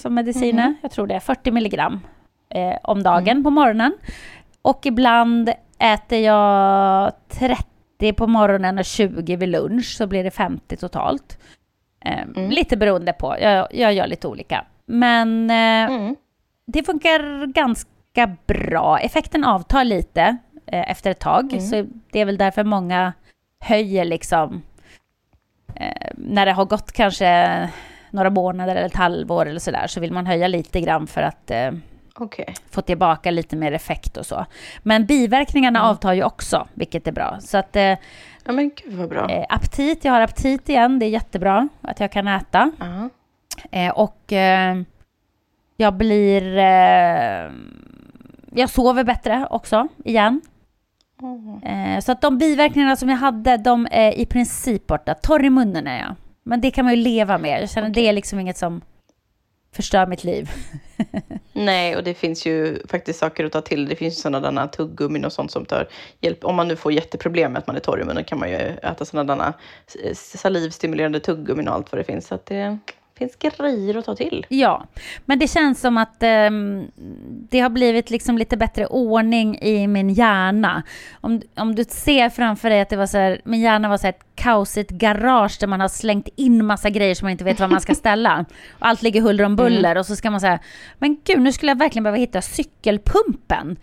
[0.00, 0.62] Som mediciner.
[0.62, 0.74] Mm.
[0.82, 2.00] Jag tror det är 40 milligram
[2.48, 3.44] eh, om dagen mm.
[3.44, 3.94] på morgonen.
[4.62, 10.76] Och ibland äter jag 30 på morgonen och 20 vid lunch, så blir det 50
[10.76, 11.38] totalt.
[12.04, 12.50] Eh, mm.
[12.50, 14.64] Lite beroende på, jag, jag gör lite olika.
[14.86, 16.16] Men eh, mm.
[16.66, 18.98] det funkar ganska ganska bra.
[18.98, 21.60] Effekten avtar lite eh, efter ett tag, mm.
[21.60, 23.12] så det är väl därför många
[23.60, 24.62] höjer liksom
[25.76, 27.70] eh, när det har gått kanske
[28.10, 31.50] några månader eller ett halvår eller sådär så vill man höja lite grann för att
[31.50, 31.70] eh,
[32.18, 32.54] okay.
[32.70, 34.46] få tillbaka lite mer effekt och så.
[34.82, 35.90] Men biverkningarna mm.
[35.90, 37.38] avtar ju också, vilket är bra.
[37.40, 37.76] Så att...
[37.76, 37.96] Eh,
[38.44, 39.30] ja men gud vad bra.
[39.30, 42.72] Eh, aptit, jag har aptit igen, det är jättebra att jag kan äta.
[42.82, 43.08] Uh
[43.70, 43.90] -huh.
[43.90, 44.76] och eh,
[45.76, 46.58] jag blir
[48.54, 50.40] jag sover bättre också, igen.
[51.22, 52.02] Mm.
[52.02, 55.14] så att de biverkningarna som jag hade, de är i princip borta.
[55.14, 56.14] Torr i munnen är jag.
[56.42, 57.62] Men det kan man ju leva med.
[57.62, 58.02] Jag känner okay.
[58.02, 58.80] det är liksom inget som
[59.72, 60.50] förstör mitt liv.
[61.52, 63.88] Nej, och det finns ju faktiskt saker att ta till.
[63.88, 65.88] Det finns sådana tuggummin och sånt som tar
[66.20, 66.44] hjälp.
[66.44, 68.56] Om man nu får jätteproblem med att man är torr i munnen kan man ju
[68.56, 69.52] äta sådana
[70.14, 72.26] salivstimulerande tuggummin och allt vad det finns.
[72.26, 72.78] Så att det,
[73.18, 74.46] finns grejer att ta till.
[74.48, 74.86] Ja,
[75.24, 76.50] men det känns som att eh,
[77.50, 80.82] det har blivit liksom lite bättre ordning i min hjärna.
[81.20, 84.06] Om, om du ser framför dig att det var så här, min hjärna var så
[84.06, 87.60] här ett kaosigt garage där man har slängt in massa grejer som man inte vet
[87.60, 88.44] var man ska ställa.
[88.70, 90.00] Och allt ligger huller om buller mm.
[90.00, 90.58] och så ska man säga,
[90.98, 93.76] men gud, nu skulle jag verkligen behöva hitta cykelpumpen.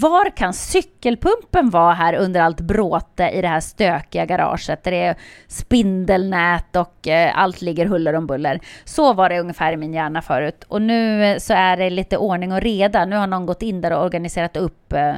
[0.00, 5.02] Var kan cykelpumpen vara här under allt bråte i det här stökiga garaget där det
[5.02, 8.60] är spindelnät och eh, allt ligger huller om buller.
[8.84, 10.64] Så var det ungefär i min hjärna förut.
[10.68, 13.04] Och nu eh, så är det lite ordning och reda.
[13.04, 15.14] Nu har någon gått in där och organiserat upp eh,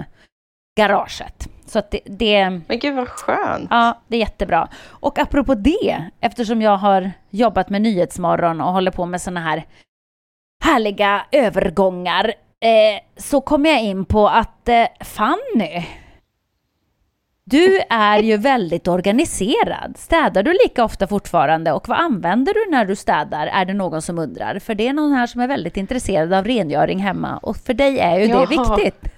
[0.81, 1.49] garaget.
[1.67, 2.51] Så att det, det...
[2.51, 3.67] Men gud vad skönt!
[3.71, 4.69] Ja, det är jättebra.
[4.87, 9.65] Och apropå det, eftersom jag har jobbat med Nyhetsmorgon och håller på med såna här
[10.65, 12.35] härliga övergångar
[12.65, 15.85] eh, så kom jag in på att eh, Fanny,
[17.45, 19.97] du är ju väldigt organiserad.
[19.99, 23.47] Städar du lika ofta fortfarande och vad använder du när du städar?
[23.47, 24.59] Är det någon som undrar?
[24.59, 27.99] För det är någon här som är väldigt intresserad av rengöring hemma och för dig
[27.99, 29.11] är ju det viktigt.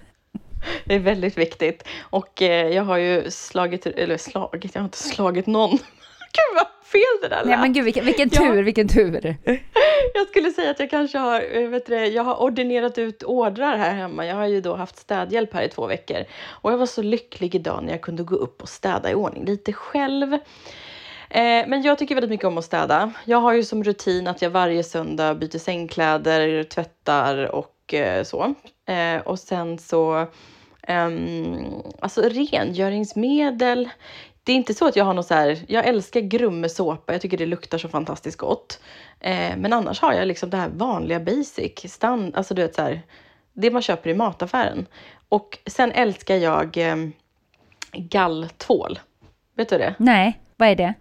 [0.85, 1.89] Det är väldigt viktigt.
[2.01, 5.71] Och eh, jag har ju slagit, eller slagit, jag har inte slagit någon.
[6.37, 7.47] Gud vad fel det där lät.
[7.47, 8.63] Nej men gud vilken, vilken tur, ja.
[8.63, 9.37] vilken tur.
[10.15, 13.77] Jag skulle säga att jag kanske har, eh, vet du, jag har ordinerat ut ordrar
[13.77, 14.27] här hemma.
[14.27, 16.25] Jag har ju då haft städhjälp här i två veckor.
[16.49, 19.45] Och jag var så lycklig idag när jag kunde gå upp och städa i ordning
[19.45, 20.33] lite själv.
[21.31, 23.13] Eh, men jag tycker väldigt mycket om att städa.
[23.25, 28.55] Jag har ju som rutin att jag varje söndag byter sängkläder, tvättar och eh, så.
[29.25, 30.27] Och sen så,
[30.83, 31.65] ehm,
[32.01, 33.89] alltså rengöringsmedel.
[34.47, 37.39] Det är inte så att jag har något så här, jag älskar grummesåpa, jag tycker
[37.39, 38.81] det luktar så fantastiskt gott.
[39.21, 42.83] Eh, men annars har jag liksom det här vanliga basic, stand, alltså du vet så
[42.83, 43.03] här,
[43.53, 44.87] det man köper i mataffären.
[45.29, 46.97] Och sen älskar jag eh,
[47.93, 48.99] galltvål.
[49.57, 49.95] Vet du det?
[49.99, 50.95] Nej, vad är det?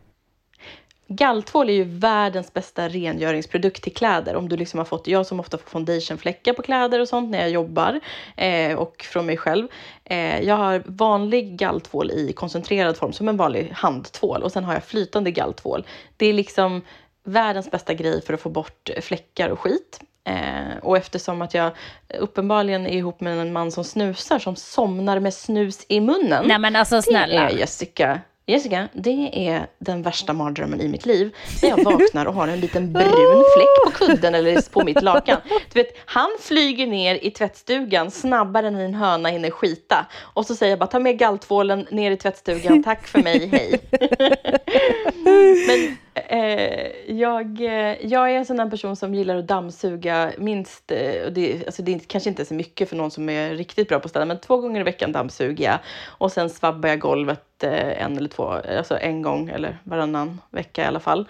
[1.08, 4.36] Galltvål är ju världens bästa rengöringsprodukt till kläder.
[4.36, 7.40] Om du liksom har fått, jag som ofta får foundationfläckar på kläder och sånt när
[7.40, 8.00] jag jobbar
[8.38, 9.68] eh, och från mig själv.
[10.04, 14.74] Eh, jag har vanlig galltvål i koncentrerad form som en vanlig handtvål och sen har
[14.74, 15.86] jag flytande galltvål.
[16.18, 16.82] Det är liksom
[17.24, 20.00] världens bästa grej för att få bort fläckar och skit.
[20.24, 21.72] Eh, och eftersom att jag
[22.20, 26.46] uppenbarligen är ihop med en man som snusar, som somnar med snus i munnen.
[26.48, 27.42] Nej men alltså snälla.
[27.42, 28.22] Det är Jessica.
[28.48, 31.36] Jessica, det är den värsta mardrömmen i mitt liv.
[31.62, 35.42] När jag vaknar och har en liten brun fläck på kudden eller på mitt lakan.
[35.74, 40.06] Du vet, han flyger ner i tvättstugan snabbare än en höna hinner skita.
[40.22, 43.80] Och så säger jag bara, ta med galltvålen ner i tvättstugan, tack för mig, hej.
[45.68, 50.92] Men eh, jag, eh, jag är en sån där person som gillar att dammsuga minst,
[50.92, 53.90] eh, och det, alltså det är kanske inte så mycket för någon som är riktigt
[53.90, 55.80] bra på att städa, men två gånger i veckan dammsuger jag.
[56.06, 60.86] Och sen svabbar jag golvet en eller två, alltså en gång eller varannan vecka i
[60.86, 61.28] alla fall.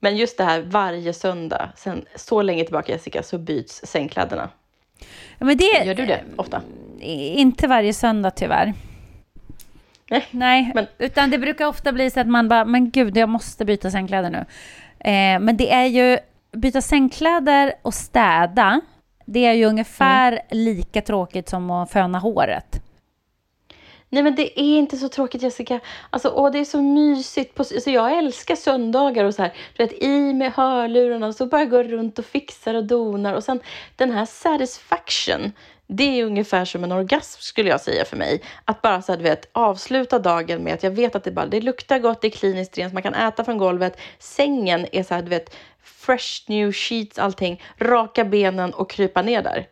[0.00, 4.48] Men just det här varje söndag, sen så länge tillbaka Jessica, så byts sängkläderna.
[5.38, 6.62] Ja, men det, Gör du det ofta?
[7.00, 8.74] Inte varje söndag tyvärr.
[10.10, 13.28] Nej, Nej, men- utan det brukar ofta bli så att man bara, men gud, jag
[13.28, 14.38] måste byta sängkläder nu.
[15.10, 16.18] Eh, men det är ju,
[16.52, 18.80] byta sängkläder och städa,
[19.24, 20.42] det är ju ungefär Mm.
[20.50, 22.82] lika tråkigt som att föna håret.
[24.12, 25.80] Nej men det är inte så tråkigt Jessica.
[26.10, 27.54] Alltså, åh, det är så mysigt.
[27.54, 29.52] På, alltså, jag älskar söndagar och så här.
[29.76, 33.34] Du vet, i med hörlurarna och så bara gå runt och fixar och donar.
[33.34, 33.60] Och sen
[33.96, 35.52] den här satisfaction.
[35.86, 38.42] Det är ungefär som en orgasm skulle jag säga för mig.
[38.64, 41.46] Att bara så här, du vet, avsluta dagen med att jag vet att det bara
[41.46, 44.00] det luktar gott, det är kliniskt rent, man kan äta från golvet.
[44.18, 47.62] Sängen är så här, du vet, fresh new sheets, allting.
[47.78, 49.66] Raka benen och krypa ner där.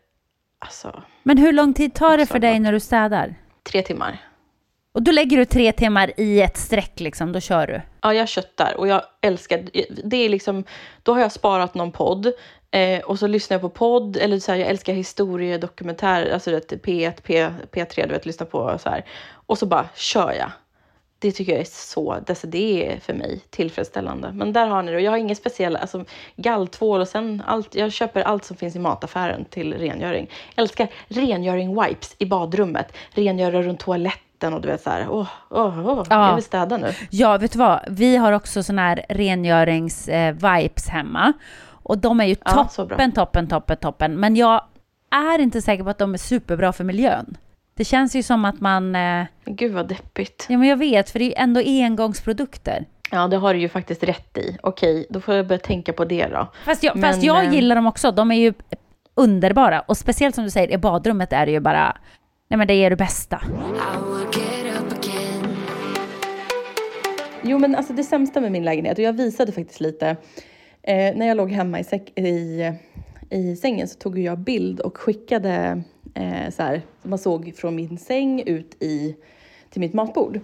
[0.59, 3.35] Alltså, Men hur lång tid tar det för dig när du städar?
[3.68, 4.28] tre timmar.
[4.92, 7.81] Och då lägger du tre timmar i ett streck liksom, då kör du.
[8.03, 9.64] Ja, jag köttar och jag älskar,
[10.05, 10.64] det är liksom,
[11.03, 12.33] då har jag sparat någon podd
[12.70, 16.72] eh, och så lyssnar jag på podd eller så här, jag älskar historiedokumentär, alltså det,
[16.72, 19.05] P1, P, P3, du vet, lyssna på så här.
[19.46, 20.51] Och så bara kör jag.
[21.20, 24.33] Det tycker jag är så, det, det är för mig tillfredsställande.
[24.33, 24.96] Men där har ni det.
[24.96, 26.05] Och Jag har inget speciellt, alltså
[26.37, 30.31] galltvål och sen allt, jag köper allt som finns i mataffären till rengöring.
[30.55, 35.29] Jag älskar rengöring wipes i badrummet, rengöra runt toaletten och du vet så här, åh,
[35.51, 36.29] åh, åh, Ja.
[36.29, 36.92] jag vill städa nu.
[37.11, 37.81] Ja, vet du vad?
[37.88, 41.33] Vi har också såna här rengörings-vipes hemma.
[41.83, 44.20] Och de är ju Ja, toppen, toppen, toppen, toppen.
[44.20, 44.62] Men jag
[45.11, 47.37] är inte säker på att de är superbra för miljön.
[47.74, 48.94] Det känns ju som att man...
[48.96, 50.46] Eh, Gud vad deppigt.
[50.48, 52.85] ja, men jag vet, för det är ju ändå engångsprodukter.
[53.11, 54.59] Ja, det har du ju faktiskt rätt i.
[54.62, 56.46] Okej, då får jag börja tänka på det då.
[56.64, 58.11] Fast jag, Men, fast jag eh, gillar dem också.
[58.12, 58.53] De är ju
[59.14, 59.81] underbara.
[59.81, 61.96] Och speciellt som du säger, i badrummet är det ju bara...
[62.48, 63.40] Nej, men det är det bästa.
[67.42, 70.08] Jo, men alltså det sämsta med min lägenhet, och jag visade faktiskt lite,
[70.82, 71.84] eh, när jag låg hemma i,
[72.14, 72.72] i,
[73.30, 75.82] i sängen så tog jag bild och skickade
[76.14, 79.16] eh, så här, man såg från min säng ut i,
[79.70, 80.40] till mitt matbord.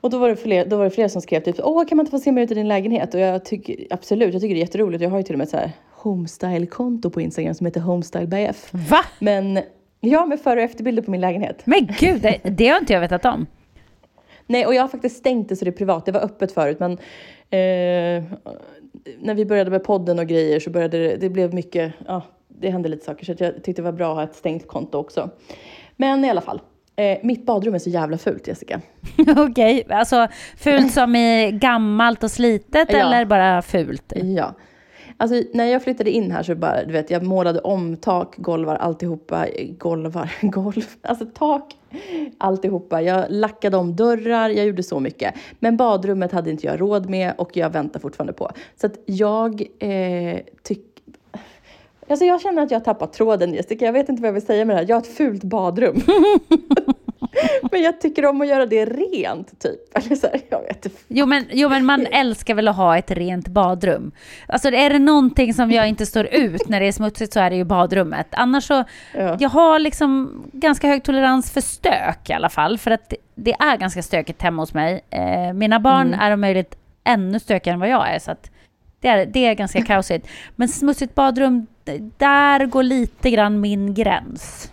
[0.00, 2.06] Och då var, det fler, då var det flera som skrev typ, åh kan man
[2.06, 3.14] inte få se mig ut i din lägenhet?
[3.14, 5.02] Och jag tycker absolut, jag tycker det är jätteroligt.
[5.02, 8.68] Jag har ju till och med ett så här homestyle-konto på Instagram som heter homestylebyf.
[8.72, 9.04] Va?
[9.18, 9.60] Men
[10.00, 11.62] ja, med före och efterbilder på min lägenhet.
[11.64, 13.46] Men gud, det, det har inte jag vetat om.
[14.46, 16.06] Nej, och jag har faktiskt stängt det så det är privat.
[16.06, 16.92] Det var öppet förut, men
[17.50, 18.24] eh,
[19.20, 22.70] när vi började med podden och grejer så började det, det blev mycket, ja, det
[22.70, 25.30] hände lite saker så jag tyckte det var bra att ha ett stängt konto också.
[25.96, 26.60] Men i alla fall,
[26.96, 28.80] eh, mitt badrum är så jävla fult Jessica.
[29.36, 32.98] Okej, alltså fult som i gammalt och slitet Ja.
[32.98, 34.12] eller bara fult?
[34.16, 34.54] Ja.
[35.20, 38.76] Alltså när jag flyttade in här så bara, du vet, jag målade om tak, golvar,
[38.76, 39.46] alltihopa,
[39.78, 41.76] golvar, golv, alltså tak,
[42.38, 43.02] alltihopa.
[43.02, 45.34] Jag lackade om dörrar, jag gjorde så mycket.
[45.58, 48.50] Men badrummet hade inte jag råd med och jag väntar fortfarande på.
[48.76, 50.88] Så att jag eh, tycker
[52.10, 53.84] Alltså jag känner att jag har tappat tråden Jessica.
[53.84, 54.88] Jag vet inte vad jag vill säga med det här.
[54.88, 55.96] Jag har ett fult badrum.
[57.72, 59.96] Men jag tycker om att göra det rent, typ.
[59.96, 60.98] Eller så här, jag vet inte.
[61.08, 64.12] Jo men, jo men man älskar väl att ha ett rent badrum.
[64.46, 67.50] Alltså är det någonting som jag inte står ut när det är smutsigt så är
[67.50, 68.26] det ju badrummet.
[68.30, 69.36] Annars så, Ja.
[69.40, 72.78] jag har liksom ganska hög tolerans för stök i alla fall.
[72.78, 75.00] För att det är ganska stökigt hemma hos mig.
[75.10, 78.18] Eh, mina barn är om möjligt ännu stökigare än vad jag är.
[78.18, 78.50] Så att
[79.00, 80.28] det, är, det är ganska kaosigt.
[80.56, 81.66] Men smutsigt badrum,
[82.18, 84.72] där går lite grann min gräns.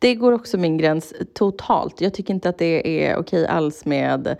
[0.00, 2.00] Det går också min gräns totalt.
[2.00, 4.36] Jag tycker inte att det är okej alls med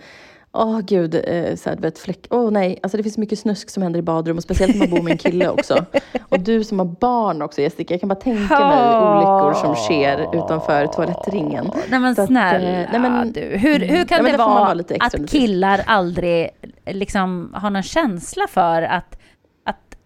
[0.52, 2.26] Åh oh, gud, eh, så här, vet, fläck.
[2.30, 4.78] Åh oh, nej, alltså det finns mycket snusk som händer i badrum och speciellt när
[4.78, 5.84] man bor med en kille också.
[6.28, 10.36] Och du som har barn också Jessica, jag kan bara tänka mig olyckor som sker
[10.36, 11.70] utanför toalettringen.
[11.90, 13.40] Nej men snälla att, eh, nej, men, du.
[13.40, 16.50] Hur, hur kan nej, det vara vara att killar aldrig
[16.86, 19.18] liksom har någon känsla för att,
[19.64, 19.96] att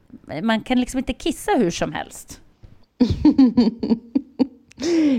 [0.42, 2.40] man kan liksom inte kissa hur som helst?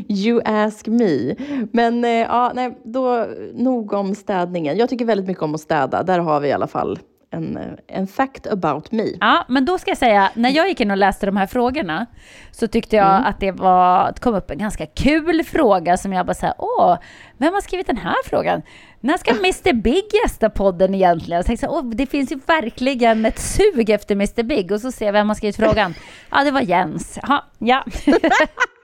[0.10, 1.36] You ask me.
[1.74, 4.78] Men eh, ja, nej, då nog om städningen.
[4.78, 6.04] Jag tycker väldigt mycket om att städa.
[6.04, 7.00] Där har vi i alla fall
[7.36, 9.06] en, eh, en fact about me.
[9.20, 12.06] Ja, men då ska jag säga, när jag gick in och läste de här frågorna
[12.52, 13.26] så tyckte jag mm.
[13.26, 16.98] att det, var, det kom upp en ganska kul fråga som jag bara såhär, åh,
[17.38, 18.62] vem har skrivit den här frågan?
[19.00, 21.36] När ska Mr Big gästa podden egentligen?
[21.36, 24.92] Jag tänkte så, åh, det finns ju verkligen ett sug efter Mr Big och så
[24.92, 25.94] ser jag vem har skrivit frågan.
[26.32, 27.20] Ja, det var Jens.
[27.24, 27.86] Aha, ja.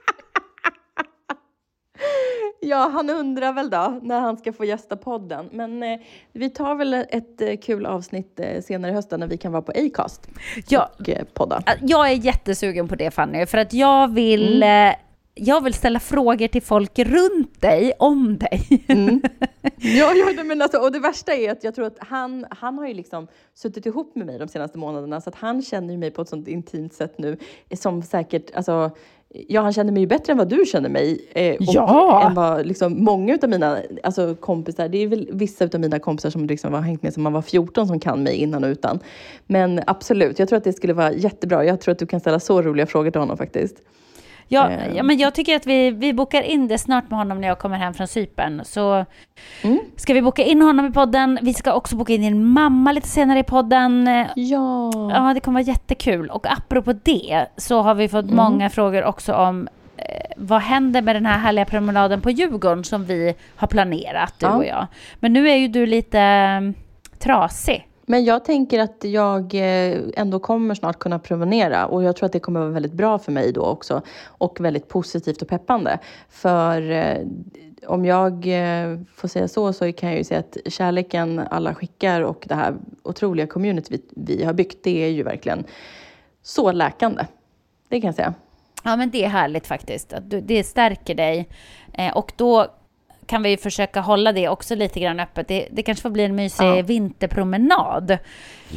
[2.64, 5.48] Ja, han undrar väl då när han ska få gästa podden.
[5.52, 6.00] Men eh,
[6.32, 9.62] vi tar väl ett eh, kul avsnitt eh, senare i hösten när vi kan vara
[9.62, 10.28] på Acast
[10.68, 11.62] ja, och eh, podda.
[11.80, 14.88] Jag är jättesugen på det Fanny, för att jag vill mm.
[14.88, 14.96] Eh,
[15.34, 18.84] jag vill ställa frågor till folk runt dig om dig.
[18.88, 19.22] Mm.
[19.76, 22.86] Ja, ja men alltså, och det värsta är att jag tror att han, han har
[22.86, 26.22] ju liksom suttit ihop med mig de senaste månaderna så att han känner mig på
[26.22, 27.36] ett sånt intimt sätt nu
[27.74, 28.90] som säkert, alltså
[29.34, 31.28] Ja, han känner mig ju bättre än vad du känner mig.
[31.32, 32.26] Eh, och ja!
[32.28, 36.30] än vad liksom, många av mina alltså, kompisar, det är väl vissa av mina kompisar
[36.30, 38.98] som liksom har hängt med som man var 14 som kan mig innan och utan.
[39.46, 41.64] Men absolut, jag tror att det skulle vara jättebra.
[41.64, 43.76] Jag tror att du kan ställa så roliga frågor till honom faktiskt.
[44.52, 44.96] Ja, eh.
[44.96, 47.58] ja, men jag tycker att vi, vi bokar in det snart med honom när jag
[47.58, 48.60] kommer hem från Cypern.
[48.64, 49.04] Så
[49.62, 49.80] mm.
[49.96, 51.38] ska vi boka in honom i podden.
[51.42, 54.06] Vi ska också boka in din mamma lite senare i podden.
[54.36, 54.90] Ja.
[55.10, 56.30] Ja, det kommer vara jättekul.
[56.30, 58.36] Och apropå det så har vi fått mm.
[58.36, 60.04] många frågor också om eh,
[60.36, 64.56] vad händer med den här härliga promenaden på Djurgården som vi har planerat, du ja.
[64.56, 64.86] och jag.
[65.20, 66.20] Men nu är ju du lite
[66.58, 66.74] um,
[67.18, 67.88] trasig.
[68.06, 72.32] Men jag tänker att jag eh, ändå kommer snart kunna promenera och jag tror att
[72.32, 75.98] det kommer vara väldigt bra för mig då också och väldigt positivt och peppande.
[76.28, 77.18] För eh,
[77.86, 82.20] om jag eh, får säga så, så kan jag ju säga att kärleken alla skickar
[82.20, 84.02] och det här otroliga community vi,
[84.36, 85.64] vi har byggt, det är ju verkligen
[86.42, 87.26] så läkande.
[87.88, 88.34] Det kan jag säga.
[88.84, 90.14] Ja, men det är härligt faktiskt.
[90.42, 91.48] Det stärker dig.
[92.14, 92.66] Och då
[93.26, 95.48] kan vi försöka hålla det också lite grann öppet.
[95.48, 96.82] Det, det kanske får bli en mysig ja.
[96.82, 98.18] vinterpromenad.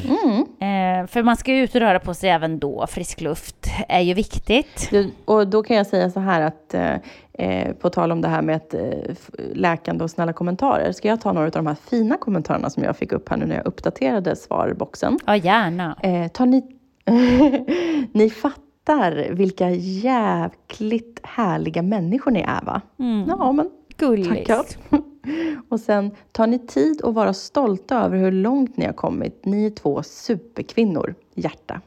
[0.03, 0.39] Mm.
[0.39, 2.87] Eh, för man ska ju ut och röra på sig även då.
[2.87, 4.87] Frisk luft är ju viktigt.
[4.91, 6.95] Du, och då kan jag säga så här att eh,
[7.33, 9.15] eh på tal om det här med ett, eh,
[9.53, 10.91] läkande och snälla kommentarer.
[10.91, 13.45] Ska jag ta några av de här fina kommentarerna som jag fick upp här nu
[13.45, 15.19] när jag uppdaterade svarboxen?
[15.25, 15.97] Ja, gärna.
[16.03, 16.63] Eh, tar ni...
[18.13, 22.81] ni fattar vilka jäkligt härliga människor ni är, va?
[22.99, 23.25] Mm.
[23.27, 24.47] Ja, men Gulligt.
[24.47, 24.65] Tackar.
[25.69, 29.45] Och sen, tar ni tid att vara stolta över hur långt ni har kommit?
[29.45, 31.15] Ni är två superkvinnor.
[31.33, 31.81] Hjärta.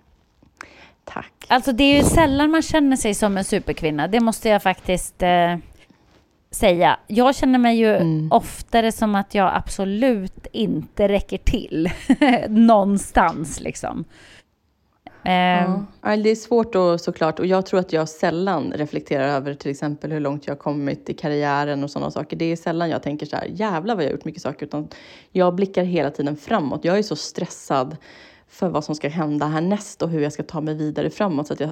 [1.05, 1.33] Tack.
[1.49, 4.09] Alltså det är ju sällan man känner sig som en superkvinna.
[4.09, 5.57] Det måste jag faktiskt eh,
[6.51, 6.99] säga.
[7.07, 8.33] Jag känner mig ju mm.
[8.33, 11.91] oftare som att jag absolut inte räcker till
[12.49, 14.05] någonstans liksom.
[15.23, 15.31] Ja.
[15.31, 16.23] Ehm.
[16.23, 20.13] Det är svårt då såklart och jag tror att jag sällan reflekterar över till exempel
[20.13, 22.37] hur långt jag har kommit i karriären och sådana saker.
[22.37, 24.89] Det är sällan jag tänker så här, jävlar vad jag har gjort mycket saker, utan
[25.31, 26.85] jag blickar hela tiden framåt.
[26.85, 27.97] Jag är så stressad
[28.49, 31.53] för vad som ska hända härnäst och hur jag ska ta mig vidare framåt så
[31.53, 31.71] att jag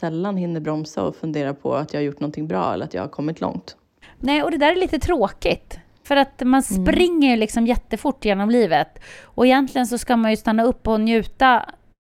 [0.00, 3.02] sällan hinner bromsa och fundera på att jag har gjort någonting bra eller att jag
[3.02, 3.76] har kommit långt.
[4.18, 5.78] Nej, och det där är lite tråkigt.
[6.02, 6.86] För att man mm.
[6.86, 8.98] springer ju liksom jättefort genom livet.
[9.22, 11.64] Och egentligen så ska man ju stanna upp och njuta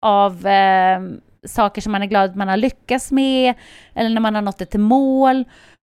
[0.01, 0.99] av eh,
[1.47, 3.53] saker som man är glad att man har lyckats med,
[3.93, 5.45] eller när man har nått ett mål.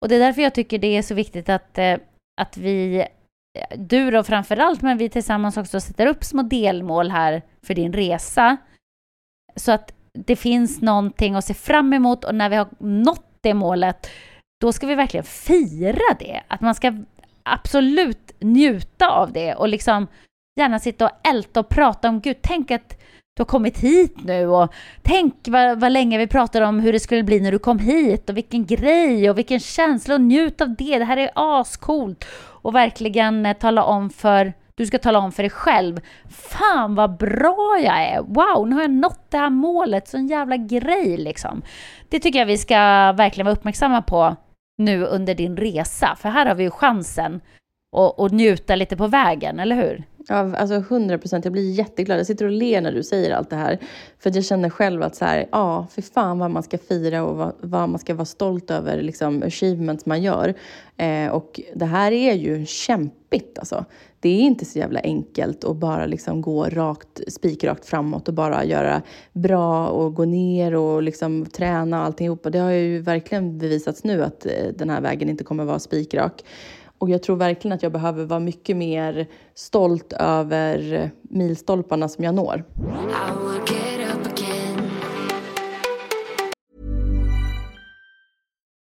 [0.01, 1.97] Och det är därför jag tycker det är så viktigt att, eh,
[2.41, 7.11] att vi, eh, du då framför allt, men vi tillsammans också sätter upp små delmål
[7.11, 8.57] här för din resa.
[9.55, 13.53] Så att det finns någonting att se fram emot och när vi har nått det
[13.53, 14.09] målet,
[14.61, 16.43] då ska vi verkligen fira det.
[16.47, 16.93] Att man ska
[17.43, 20.07] absolut njuta av det och liksom
[20.59, 22.37] gärna sitta och älta och prata om Gud.
[22.41, 22.97] Tänk att
[23.39, 26.99] du har kommit hit nu och tänk vad, vad länge vi pratade om hur det
[26.99, 30.75] skulle bli när du kom hit och vilken grej och vilken känsla och njut av
[30.75, 30.97] det.
[30.97, 32.25] Det här är ascoolt
[32.61, 35.99] och verkligen eh, tala om för du ska tala om för dig själv.
[36.29, 38.21] Fan vad bra jag är!
[38.21, 40.07] Wow, nu har jag nått det här målet.
[40.07, 41.61] Sån jävla grej liksom.
[42.09, 42.75] Det tycker jag vi ska
[43.11, 44.35] verkligen vara uppmärksamma på
[44.77, 46.15] nu under din resa.
[46.15, 47.41] För här har vi ju chansen
[47.97, 50.03] att, att njuta lite på vägen, eller hur?
[50.29, 51.45] Ja, alltså 100 procent.
[51.45, 52.19] Jag blir jätteglad.
[52.19, 53.79] Jag sitter och ler när du säger allt det här.
[54.19, 57.37] För jag känner själv att så här, ja, för fan vad man ska fira och
[57.37, 60.53] vad, vad man ska vara stolt över, liksom achievements man gör.
[60.97, 63.85] Eh, och det här är ju kämpigt alltså.
[64.19, 68.65] Det är inte så jävla enkelt att bara liksom gå rakt, spikrakt framåt och bara
[68.65, 69.01] göra
[69.33, 74.23] bra och gå ner och liksom träna och allting Det har ju verkligen bevisats nu
[74.23, 76.43] att eh, den här vägen inte kommer vara spikrak.
[76.99, 82.35] Och jag tror verkligen att jag behöver vara mycket mer stolt över milstolparna som jag
[82.35, 82.63] når.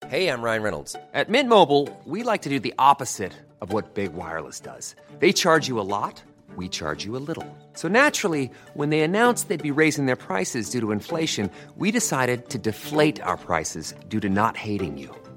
[0.07, 0.93] Hej, jag Ryan Reynolds.
[0.93, 4.95] På Mint Mobile, we like to do the opposite of what Big Wireless does.
[5.19, 6.23] They charge you a lot,
[6.57, 7.45] we charge you a little.
[7.73, 12.49] So naturally, when they announced they'd be raising their prices due to inflation, we decided
[12.49, 15.24] to deflate our prices due to not hating you.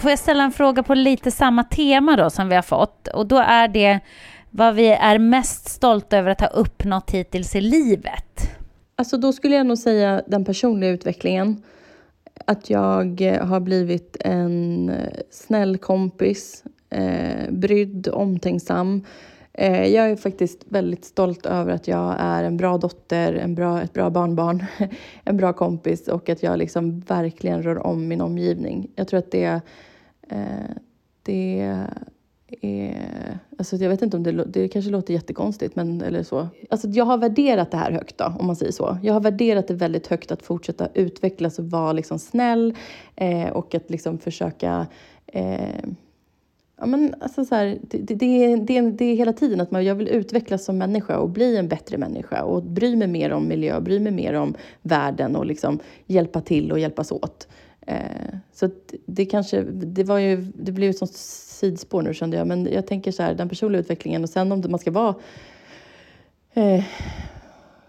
[0.00, 3.08] Får jag ställa en fråga på lite samma tema då som vi har fått?
[3.08, 4.00] Och då är det
[4.50, 8.50] vad vi är mest stolta över att ha uppnått hittills i livet.
[8.96, 11.62] Alltså då skulle jag nog säga den personliga utvecklingen.
[12.46, 19.04] Att jag eh, har blivit en eh, snäll kompis, eh, brydd, omtänksam.
[19.52, 23.82] Eh, jag är faktiskt väldigt stolt över att jag är en bra dotter, en bra,
[23.82, 24.64] ett bra barnbarn,
[25.24, 28.90] en bra kompis och att jag liksom verkligen rör om min omgivning.
[28.94, 29.60] Jag tror att det,
[30.30, 30.76] Eh,
[31.22, 33.38] det är...
[33.58, 36.48] Alltså jag vet inte om det, det kanske låter jättekonstigt, men eller så.
[36.70, 38.98] Alltså jag har värderat det här högt då, om man säger så.
[39.02, 42.74] Jag har värderat det väldigt högt att fortsätta utvecklas och vara liksom snäll
[43.16, 44.86] eh, och att liksom försöka
[45.26, 45.84] eh,
[46.80, 48.14] Ja, men alltså så här, det, det,
[48.56, 51.68] det, det, är hela tiden att man, jag vill utvecklas som människa och bli en
[51.68, 55.78] bättre människa och bry mig mer om miljö, bry mig mer om världen och liksom
[56.06, 57.48] hjälpa till och hjälpas åt.
[57.86, 58.70] Eh, så
[59.06, 62.86] det kanske, det var ju, det blev ett sånt sidospår nu kände jag, men jag
[62.86, 65.14] tänker så här, den personliga utvecklingen och sen om man ska vara
[66.54, 66.84] eh,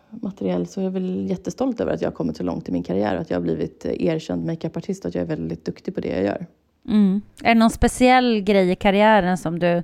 [0.09, 2.83] materiell så är jag väl jättestolt över att jag har kommit så långt i min
[2.83, 6.01] karriär och att jag har blivit erkänd makeupartist och att jag är väldigt duktig på
[6.01, 6.45] det jag gör.
[6.87, 7.21] Mm.
[7.43, 9.83] Är det någon speciell grej i karriären som du är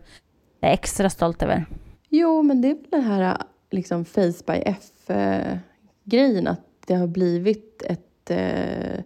[0.62, 1.66] extra stolt över?
[2.10, 3.38] Jo, men det är väl den här
[3.72, 9.04] liksom Face by F-grejen, att det har blivit ett, eh,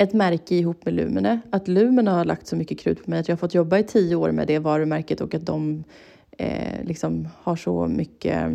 [0.00, 1.40] ett märke ihop med Lumene.
[1.50, 3.84] Att Lumene har lagt så mycket krut på mig, att jag har fått jobba i
[3.84, 5.84] tio år med det varumärket och att de
[6.30, 8.50] eh, liksom har så mycket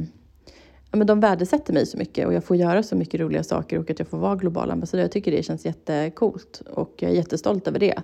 [0.92, 3.80] ja, men de värdesätter mig så mycket och jag får göra så mycket roliga saker
[3.80, 5.04] och att jag får vara global ambassadör.
[5.04, 8.02] Jag tycker det känns jättekult och jag är jättestolt över det.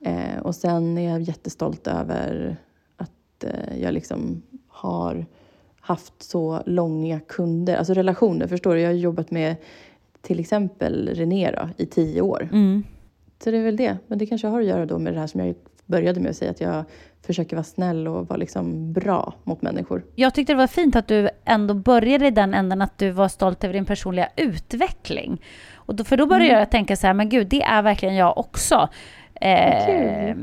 [0.00, 2.56] Eh, och sen är jag jättestolt över
[2.96, 5.26] att eh, jag liksom har
[5.80, 8.46] haft så långa kunder, alltså relationer.
[8.46, 8.80] Förstår du?
[8.80, 9.56] Jag har jobbat med
[10.24, 12.48] till exempel René då, i tio år.
[12.52, 12.84] Mm.
[13.44, 13.96] Så det är väl det.
[14.06, 15.54] Men det kanske har att göra då med det här som jag
[15.86, 16.84] började med att säga, att jag
[17.26, 20.04] försöker vara snäll och vara liksom bra mot människor.
[20.14, 23.28] Jag tyckte det var fint att du ändå började i den änden att du var
[23.28, 25.42] stolt över din personliga utveckling.
[25.74, 26.58] Och då, för då började mm.
[26.58, 28.88] jag tänka så här, men gud, det är verkligen jag också.
[29.40, 30.36] Eh,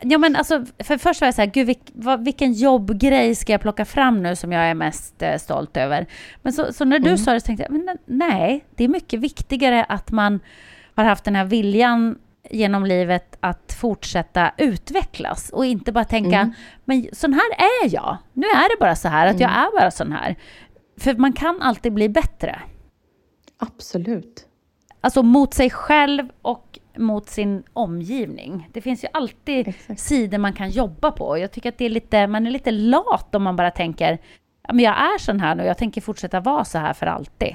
[0.00, 3.52] ja, men alltså, för först var jag så här, gud, vilk, vad, vilken jobbgrej ska
[3.52, 6.06] jag plocka fram nu som jag är mest eh, stolt över?
[6.42, 7.18] Men så, så när du mm.
[7.18, 10.40] sa det så tänkte jag, men nej, det är mycket viktigare att man
[10.94, 12.18] har haft den här viljan
[12.50, 16.52] genom livet att fortsätta utvecklas och inte bara tänka, mm.
[16.84, 18.16] men sån här är jag.
[18.32, 19.42] Nu är det bara så här, att mm.
[19.42, 20.36] jag är bara sån här.
[21.00, 22.60] För man kan alltid bli bättre.
[23.58, 24.46] Absolut.
[25.00, 28.68] Alltså mot sig själv och mot sin omgivning.
[28.72, 30.00] Det finns ju alltid Exakt.
[30.00, 31.38] sidor man kan jobba på.
[31.38, 34.18] Jag tycker att det är lite, man är lite lat om man bara tänker
[34.68, 37.54] ja, men jag är sån här nu, jag tänker fortsätta vara så här för alltid.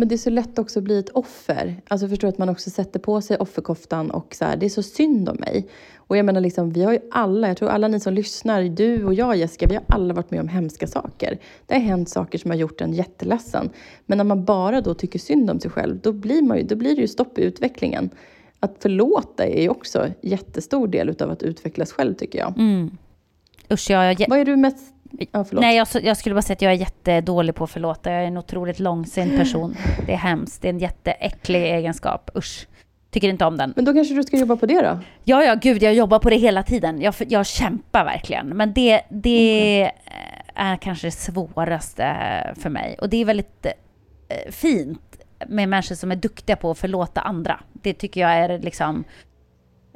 [0.00, 1.82] Men det är så lätt också att bli ett offer.
[1.88, 4.82] Alltså förstår att man också sätter på sig offerkoftan och så här, det är så
[4.82, 5.68] synd om mig.
[5.96, 9.04] Och jag menar liksom, vi har ju alla, jag tror alla ni som lyssnar, du
[9.04, 11.38] och jag Jessica, vi har alla varit med om hemska saker.
[11.66, 13.70] Det har hänt saker som har gjort en jätteledsen.
[14.06, 16.76] Men när man bara då tycker synd om sig själv, då blir, man ju, då
[16.76, 18.10] blir det ju stopp i utvecklingen.
[18.60, 22.58] Att förlåta är ju också en jättestor del utav att utvecklas själv tycker jag.
[22.58, 22.90] Mm.
[23.72, 24.94] Usch, jag, jag, Vad är du mest...
[25.32, 25.44] Ja.
[25.52, 28.10] Nej, jag, jag skulle bara säga att jag är jättedålig på att förlåta.
[28.10, 29.76] Jag är en otroligt långsint person.
[30.06, 30.62] Det är hemskt.
[30.62, 32.30] Det är en jätteäcklig egenskap.
[32.36, 32.66] Usch.
[33.10, 33.72] Tycker inte om den.
[33.76, 34.98] Men då kanske du ska jobba på det då?
[35.24, 37.00] Ja, ja, gud, jag jobbar på det hela tiden.
[37.00, 38.48] Jag, jag kämpar verkligen.
[38.48, 39.92] Men det, det
[40.54, 42.16] är kanske det svåraste
[42.58, 42.96] för mig.
[43.00, 45.16] Och det är väldigt eh, fint
[45.48, 47.60] med människor som är duktiga på att förlåta andra.
[47.72, 49.04] Det tycker jag är liksom...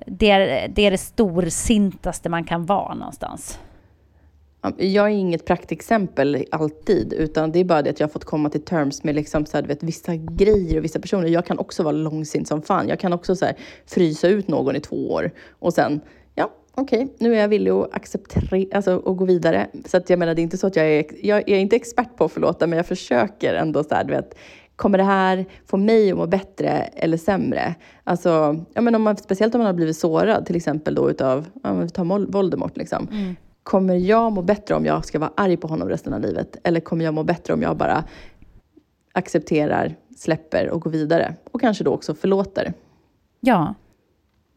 [0.06, 3.58] Det är det, är det storsintaste man kan vara någonstans.
[4.76, 8.50] Jag är inget praktexempel alltid, utan det är bara det att jag har fått komma
[8.50, 11.28] till terms med liksom så här, vet, vissa grejer och vissa personer.
[11.28, 12.88] Jag kan också vara långsint som fan.
[12.88, 13.56] Jag kan också så här,
[13.86, 16.00] frysa ut någon i två år och sen,
[16.34, 19.68] ja, okej, nu är jag villig att acceptera, alltså och gå vidare.
[19.86, 22.16] Så att jag menar, det är inte så att jag är, jag är inte expert
[22.16, 24.34] på att förlåta, men jag försöker ändå så här, vet,
[24.76, 27.74] Kommer det här få mig att må bättre eller sämre?
[28.04, 31.46] Alltså, ja, men om man, speciellt om man har blivit sårad, till exempel då utav,
[31.62, 32.76] ja, vi tar Voldemort.
[32.76, 33.08] Liksom.
[33.12, 33.36] Mm.
[33.64, 36.56] Kommer jag må bättre om jag ska vara arg på honom resten av livet?
[36.64, 38.04] Eller kommer jag må bättre om jag bara
[39.12, 41.34] accepterar, släpper och går vidare?
[41.52, 42.72] Och kanske då också förlåter.
[43.40, 43.74] Ja.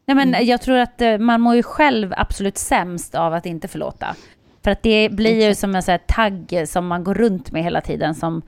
[0.06, 3.68] Nej, men Jag tror att eh, man mår ju själv absolut sämst av att inte
[3.68, 4.16] förlåta.
[4.62, 7.62] För att det blir ju som en så här tagg som man går runt med
[7.62, 8.14] hela tiden.
[8.14, 8.42] Som,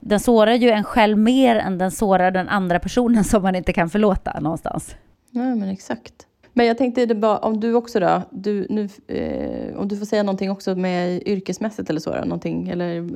[0.00, 3.72] den sårar ju en själv mer än den sårar den andra personen som man inte
[3.72, 4.96] kan förlåta någonstans.
[5.30, 6.26] Ja, men exakt.
[6.52, 10.06] Men jag tänkte, det bara, om du också då, du, nu, eh, om du får
[10.06, 13.08] säga någonting också med yrkesmässigt eller så, då, någonting, eller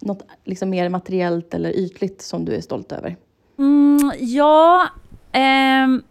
[0.00, 3.16] något liksom mer materiellt eller ytligt som du är stolt över?
[3.58, 4.88] Mm, ja,
[5.32, 6.02] ehm,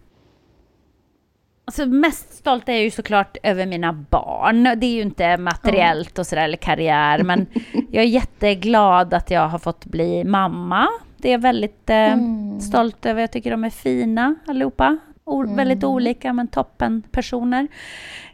[1.66, 4.64] alltså mest stolt är jag ju såklart över mina barn.
[4.64, 7.46] Det är ju inte materiellt och sådär, eller karriär, men
[7.92, 10.88] jag är jätteglad att jag har fått bli mamma.
[11.18, 12.18] Det är jag väldigt eh,
[12.60, 13.22] stolt över.
[13.22, 14.98] Jag tycker de är fina allihopa.
[15.28, 17.68] O- Väldigt olika, men toppen personer.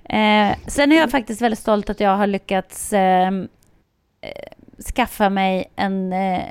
[0.03, 3.47] Eh, sen är jag faktiskt väldigt stolt att jag har lyckats ehm,
[4.21, 6.41] eh, skaffa mig en eh,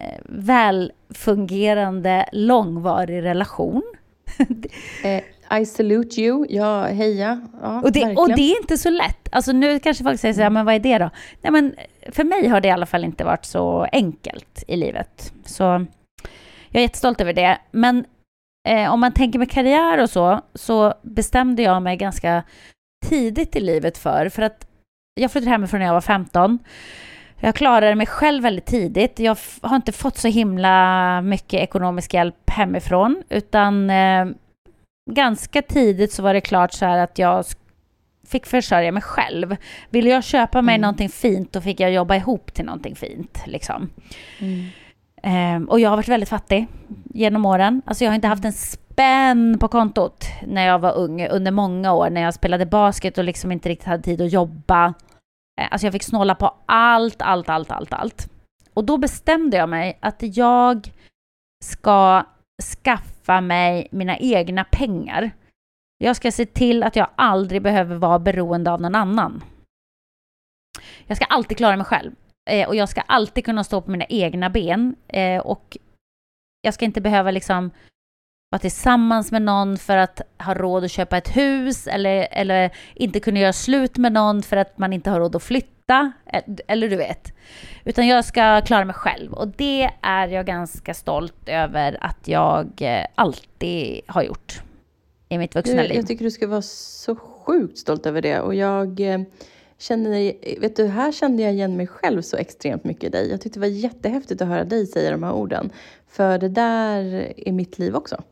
[1.12, 3.82] välfungerande långvarig relation.
[5.04, 5.22] Eh,
[5.60, 7.40] I salute you, ja heja.
[7.62, 9.28] Ja, Och det, och det är inte så lätt.
[9.32, 11.10] Alltså nu kanske folk säger så här, men vad är det då?
[11.40, 11.74] Nej, men
[12.12, 15.32] för mig har det i alla fall inte varit så enkelt i livet.
[15.44, 15.86] Så jag
[16.72, 17.58] är jättestolt över det.
[17.70, 18.04] Men
[18.68, 22.42] eh, om man tänker med karriär och så, så bestämde jag mig ganska
[23.06, 24.66] tidigt i livet för, för att
[25.14, 26.58] jag flyttade hemifrån när jag var 15.
[27.40, 29.18] Jag klarade mig själv väldigt tidigt.
[29.18, 34.26] Jag har inte fått så himla mycket ekonomisk hjälp hemifrån, utan eh,
[35.10, 37.44] ganska tidigt så var det klart så här att jag
[38.26, 39.56] fick försörja mig själv.
[39.90, 43.42] Ville jag köpa mig någonting fint, då fick jag jobba ihop till någonting fint.
[43.46, 43.90] Liksom.
[45.22, 46.66] Ehm, och jag har varit väldigt fattig
[47.04, 47.82] genom åren.
[47.84, 51.92] Alltså jag har inte haft en spänn på kontot när jag var ung, under många
[51.92, 54.94] år, när jag spelade basket och liksom inte riktigt hade tid att jobba.
[55.60, 58.28] Eh, alltså jag fick snåla på allt, allt, allt, allt, allt.
[58.74, 60.92] Och då bestämde jag mig att jag
[61.64, 62.24] ska
[62.82, 65.30] skaffa mig mina egna pengar.
[65.98, 69.44] Jag ska se till att jag aldrig behöver vara beroende av någon annan.
[71.06, 72.12] Jag ska alltid klara mig själv.
[72.50, 74.96] Eh, och jag ska alltid kunna stå på mina egna ben.
[75.08, 75.76] Eh, och
[76.62, 77.70] jag ska inte behöva liksom
[78.50, 83.20] vara tillsammans med någon för att ha råd att köpa ett hus eller, eller inte
[83.20, 86.12] kunna göra slut med någon för att man inte har råd att flytta.
[86.26, 87.32] Eh, Eller du vet.
[87.84, 89.32] Utan jag ska klara mig själv.
[89.32, 94.62] Och det är jag ganska stolt över att jag eh, alltid har gjort
[95.28, 95.92] i mitt vuxna liv.
[95.94, 98.40] jag tycker du ska vara så sjukt stolt över det.
[98.40, 99.20] Och jag eh,
[99.82, 103.30] känner, vet du, här kände jag igen mig själv så extremt mycket i dig.
[103.30, 105.72] Jag tyckte det var jättehäftigt att höra dig säga de här orden.
[106.08, 108.22] För det där är mitt liv också.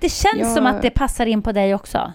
[0.00, 2.12] Det känns Jag- som att det passar in på dig också.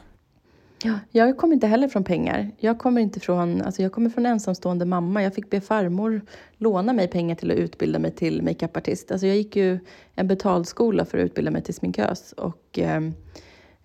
[0.84, 2.52] Ja, jag kommer inte heller från pengar.
[2.58, 5.24] Jag kommer inte från, alltså jag kommer från ensamstående mamma.
[5.24, 6.22] Jag fick be farmor
[6.58, 9.12] låna mig pengar till att utbilda mig till makeupartist.
[9.12, 9.80] Alltså jag gick ju
[10.16, 13.02] en betalskola för att utbilda mig till sminkös och eh,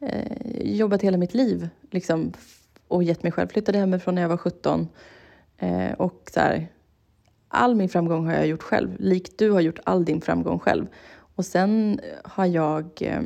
[0.01, 0.32] eh,
[0.62, 2.32] jobbat hela mitt liv liksom,
[2.91, 3.49] och gett mig själv.
[3.49, 4.88] Flyttade hemifrån när jag var 17
[5.59, 6.68] eh, och så här,
[7.49, 8.97] all min framgång har jag gjort själv.
[8.99, 10.86] Likt du har gjort all din framgång själv.
[11.34, 13.22] Och sen har jag eh,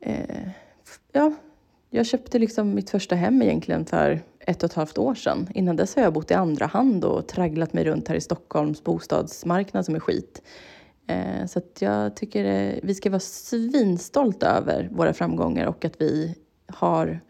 [0.00, 0.48] eh
[1.12, 1.32] ja,
[1.90, 5.48] jag köpte liksom mitt första hem egentligen för ett och ett halvt år sedan.
[5.54, 8.84] Innan dess har jag bott i andra hand och tragglat mig runt här i Stockholms
[8.84, 10.42] bostadsmarknad som är skit.
[11.06, 16.00] Eh, så att jag tycker eh, vi ska vara svinstolta över våra framgångar och att
[16.00, 16.34] vi
[16.66, 17.20] har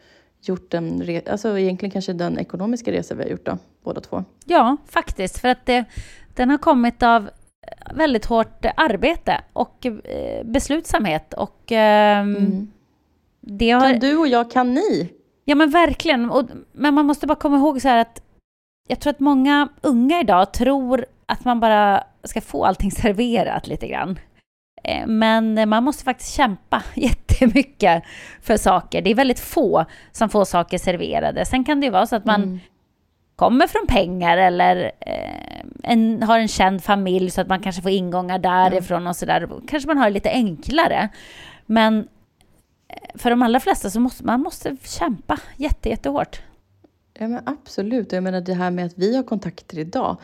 [0.48, 4.24] gjort en, alltså egentligen kanske den ekonomiska resa vi har gjort då, båda två.
[4.44, 5.84] Ja, faktiskt, för att det,
[6.34, 7.30] den har kommit av
[7.94, 12.70] väldigt hårt arbete och eh, beslutsamhet och eh, mm.
[13.40, 13.90] det har...
[13.90, 15.12] Kan du och jag, kan ni?
[15.44, 18.22] Ja men verkligen, och, men man måste bara komma ihåg så här att
[18.88, 23.86] jag tror att många unga idag tror att man bara ska få allting serverat lite
[23.88, 24.18] grann.
[24.82, 28.02] Eh, men man måste faktiskt kämpa jättemycket
[28.42, 29.02] för saker.
[29.02, 31.44] Det är väldigt få som får saker serverade.
[31.44, 32.60] Sen kan det ju vara så att man mm.
[33.36, 37.90] kommer från pengar eller eh, en, har en känd familj så att man kanske får
[37.90, 39.48] ingångar därifrån och sådär.
[39.68, 41.08] Kanske man har det lite enklare.
[41.66, 42.08] Men
[42.88, 46.42] eh, för de allra flesta så måste man måste kämpa jätte, jättehårt.
[47.18, 48.12] Ja men absolut.
[48.12, 50.16] Jag menar det här med att vi har kontakter idag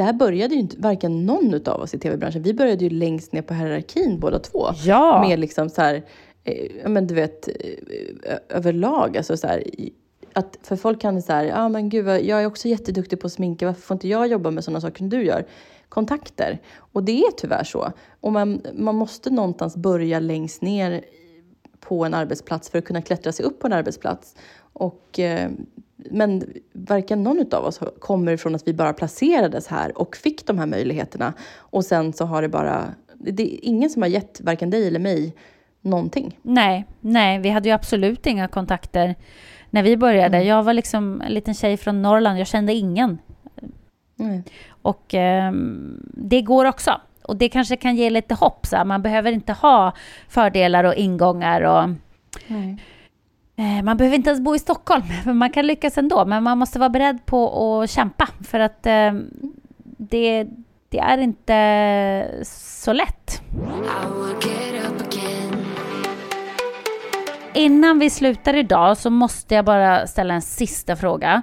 [0.00, 2.42] där började ju inte varken någon av oss i tv-branschen.
[2.42, 4.66] Vi började ju längst ner på hierarkin båda två.
[4.84, 5.24] Ja.
[5.28, 6.02] Med liksom så här,
[6.44, 7.54] eh, men du vet, eh,
[8.48, 9.16] överlag.
[9.16, 9.64] Alltså så här,
[10.32, 13.20] att för folk kan det så här, ja ah, men gud, jag är också jätteduktig
[13.20, 15.46] på att sminka, varför får inte jag jobba med sådana saker som du gör?
[15.88, 16.58] Kontakter.
[16.76, 17.92] Och det är tyvärr så.
[18.20, 21.04] Och man, man måste någonstans börja längst ner
[21.80, 24.36] på en arbetsplats för att kunna klättra sig upp på en arbetsplats.
[24.72, 25.50] Och eh,
[26.10, 30.58] men varken någon av oss kommer ifrån att vi bara placerades här och fick de
[30.58, 31.32] här möjligheterna.
[31.56, 32.94] Och sen så har det bara...
[33.14, 35.34] Det är ingen som har gett varken dig eller mig
[35.80, 36.38] någonting.
[36.42, 39.14] Nej, nej, vi hade ju absolut inga kontakter
[39.70, 40.36] när vi började.
[40.36, 40.48] Mm.
[40.48, 43.18] Jag var liksom en liten tjej från Norrland, jag kände ingen.
[44.18, 44.42] Mm.
[44.82, 45.52] Och eh,
[46.02, 47.00] det går också.
[47.22, 48.66] Och det kanske kan ge lite hopp.
[48.66, 49.92] Så man behöver inte ha
[50.28, 51.60] fördelar och ingångar.
[51.60, 51.88] Och,
[52.46, 52.76] nej.
[53.60, 56.24] Eh, man behöver inte ens bo i Stockholm, för man kan lyckas ändå.
[56.24, 59.12] Men man måste vara beredd på att kämpa, för att eh,
[59.82, 60.46] det,
[60.88, 63.42] det är inte så lätt.
[67.54, 71.42] Innan vi slutar idag så måste jag bara ställa en sista fråga.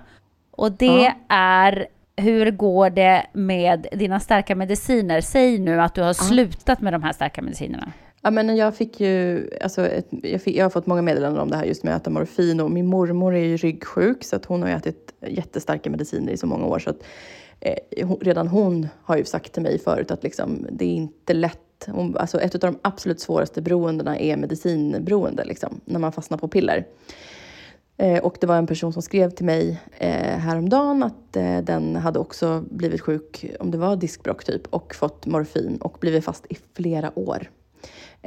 [0.51, 1.13] Och det ja.
[1.29, 1.87] är
[2.17, 5.21] hur går det med dina starka mediciner?
[5.21, 6.13] Säg nu att du har ja.
[6.13, 7.91] slutat med de här starka medicinerna.
[8.27, 11.49] Ja, men jag, fick ju, alltså ett, jag, fick, jag har fått många meddelanden om
[11.49, 12.59] det här just med att äta morfin.
[12.59, 16.47] Och min mormor är ju ryggsjuk så att hon har ätit jättestarka mediciner i så
[16.47, 16.79] många år.
[16.79, 17.03] Så att,
[17.59, 21.87] eh, redan hon har ju sagt till mig förut att liksom, det är inte lätt.
[21.87, 26.47] Hon, alltså ett av de absolut svåraste beroendena är medicinberoende, liksom, när man fastnar på
[26.47, 26.85] piller.
[27.97, 31.95] Eh, och det var en person som skrev till mig eh, häromdagen att eh, den
[31.95, 36.45] hade också blivit sjuk, om det var diskbråck typ, och fått morfin och blivit fast
[36.49, 37.49] i flera år.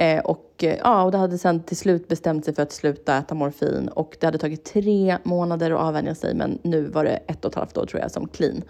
[0.00, 3.16] Eh, och, eh, ja, och det hade sen till slut bestämt sig för att sluta
[3.16, 7.10] äta morfin och det hade tagit tre månader att avvänja sig men nu var det
[7.10, 8.62] ett och ett halvt år tror jag som clean.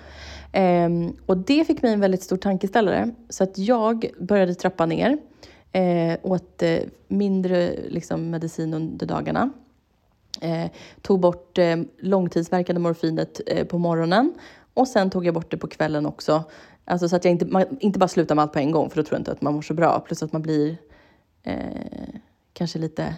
[0.53, 5.18] Eh, och det fick mig en väldigt stor tankeställare så att jag började trappa ner,
[5.72, 6.78] eh, åt eh,
[7.09, 9.51] mindre liksom, medicin under dagarna.
[10.41, 10.70] Eh,
[11.03, 14.35] tog bort eh, långtidsverkande morfinet eh, på morgonen
[14.74, 16.45] och sen tog jag bort det på kvällen också.
[16.85, 18.97] Alltså så att jag inte, man, inte bara slutar med allt på en gång för
[18.97, 20.01] då tror jag inte att man mår så bra.
[20.01, 20.76] Plus att man blir
[21.43, 22.20] eh,
[22.53, 23.14] kanske lite...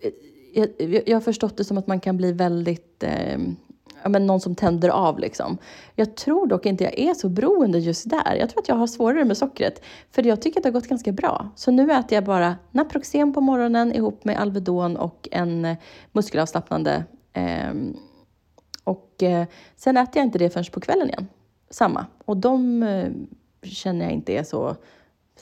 [0.00, 0.10] Eh,
[0.54, 0.68] jag,
[1.08, 3.02] jag, har förstått det som att man kan bli väldigt...
[3.02, 3.38] Eh,
[4.02, 5.58] ja, men någon som tänder av liksom.
[5.94, 8.34] Jag tror dock inte jag är så beroende just där.
[8.34, 9.82] Jag tror att jag har svårare med sockret.
[10.10, 11.50] För jag tycker att det har gått ganska bra.
[11.56, 15.76] Så nu äter jag bara Naproxen på morgonen ihop med Alvedon och en eh,
[16.12, 17.04] muskelavslappnande.
[17.32, 17.72] Eh,
[18.84, 19.46] och eh,
[19.76, 21.28] sen äter jag inte det förrän på kvällen igen.
[21.70, 22.06] Samma.
[22.24, 23.08] Och de eh,
[23.62, 24.76] känner jag inte är så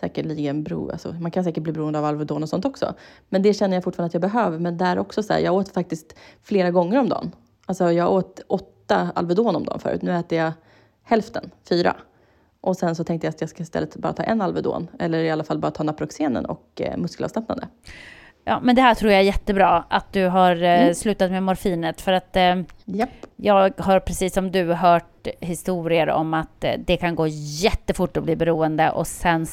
[0.01, 2.95] säkerligen bero, alltså, man kan säkert bli beroende av Alvedon och sånt också.
[3.29, 4.59] Men det känner jag fortfarande att jag behöver.
[4.59, 7.33] Men där också så här, jag åt faktiskt flera gånger om dagen.
[7.67, 10.03] Alltså jag åt åtta Alvedon om dagen förut.
[10.03, 10.53] Nu äter jag
[11.03, 11.97] hälften, fyra.
[12.61, 14.89] Och sen så tänkte jag att jag ska istället bara ta en Alvedon.
[14.99, 17.69] Eller i alla fall bara ta Naproxenen och eh, muskelavslappnande.
[18.45, 20.95] Ja, men det här tror jag är jättebra, att du har eh, mm.
[20.95, 22.01] slutat med morfinet.
[22.01, 23.11] För att eh, yep.
[23.37, 28.25] jag har precis som du hört historier om att eh, det kan gå jättefort att
[28.25, 29.47] bli beroende och sen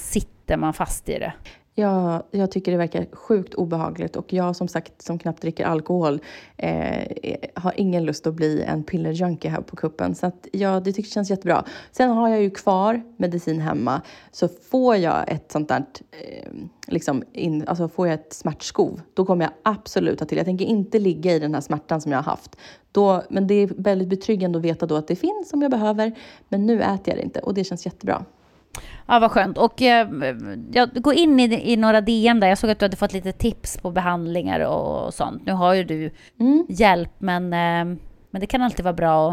[0.47, 1.33] sitter man fast i det.
[1.75, 6.19] Ja, jag tycker det verkar sjukt obehagligt och jag som sagt som knappt dricker alkohol
[6.57, 7.07] eh,
[7.53, 10.15] har ingen lust att bli en pillerjunkie här på kuppen.
[10.15, 11.65] Så att, ja, det tycker känns jättebra.
[11.91, 16.51] Sen har jag ju kvar medicin hemma så får jag ett sånt där, eh,
[16.87, 20.37] liksom in, alltså får jag ett smärtskov, då kommer jag absolut att till.
[20.37, 22.55] Jag tänker inte ligga i den här smärtan som jag har haft.
[22.91, 26.15] Då, men det är väldigt betryggande att veta då att det finns om jag behöver.
[26.49, 28.25] Men nu äter jag det inte och det känns jättebra.
[29.07, 29.57] Ja, vad skönt.
[29.57, 30.07] Och eh,
[30.71, 32.47] jag går in i, i några DM där.
[32.47, 35.45] Jag såg att du hade fått lite tips på behandlingar och sånt.
[35.45, 36.65] Nu har ju du Mm.
[36.69, 37.97] hjälp, men, eh,
[38.31, 39.31] men det kan alltid vara bra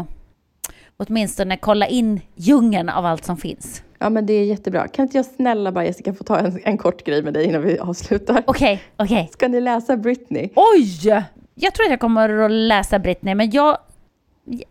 [0.97, 3.83] att åtminstone kolla in djungeln av allt som finns.
[3.99, 4.87] Ja, men det är jättebra.
[4.87, 7.61] Kan inte jag snälla bara Jessica få ta en, en kort grej med dig innan
[7.61, 8.43] vi avslutar?
[8.47, 9.29] Okej, okej.
[9.33, 10.49] Ska ni läsa Britney?
[10.55, 11.23] Oj!
[11.55, 13.77] Jag tror att jag kommer att läsa Britney, men jag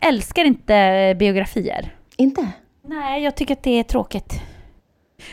[0.00, 1.94] älskar inte biografier.
[2.16, 2.48] Inte?
[2.86, 4.40] Nej, jag tycker att det är tråkigt.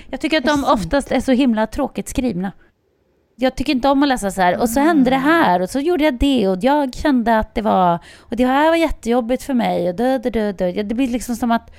[0.09, 2.51] Jag tycker att de oftast är så himla tråkigt skrivna.
[3.35, 5.79] Jag tycker inte om att läsa så här, och så hände det här, och så
[5.79, 9.53] gjorde jag det, och jag kände att det var, och det här var jättejobbigt för
[9.53, 10.83] mig, och dö, dö, dö, dö.
[10.83, 11.71] Det blir liksom som att,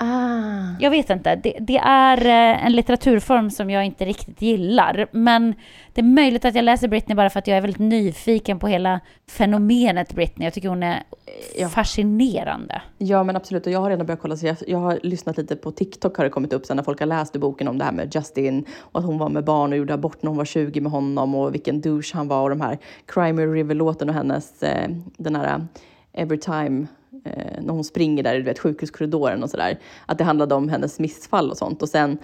[0.00, 0.74] Ah.
[0.80, 5.06] jag vet inte, det, det är eh, en litteraturform som jag inte riktigt gillar.
[5.10, 5.54] Men
[5.94, 8.66] det är möjligt att jag läser Britney bara för att jag är väldigt nyfiken på
[8.68, 10.46] hela fenomenet Britney.
[10.46, 11.02] Jag tycker hon är
[11.56, 11.68] Ja.
[11.68, 12.82] fascinerande.
[12.98, 15.56] Ja men absolut, och jag har redan börjat kolla, så jag, jag har lyssnat lite
[15.56, 17.92] på TikTok har det kommit upp sen när folk har läst boken om det här
[17.92, 20.80] med Justin och att hon var med barn och gjorde abort när hon var 20
[20.80, 24.88] med honom och vilken douche han var och de här Crime River-låten och hennes, eh,
[25.16, 26.86] den här eh, Every time
[27.24, 29.78] eh, när hon springer där i du vet, sjukhuskorridoren och sådär.
[30.06, 32.18] Att det handlade om hennes missfall och sånt och sen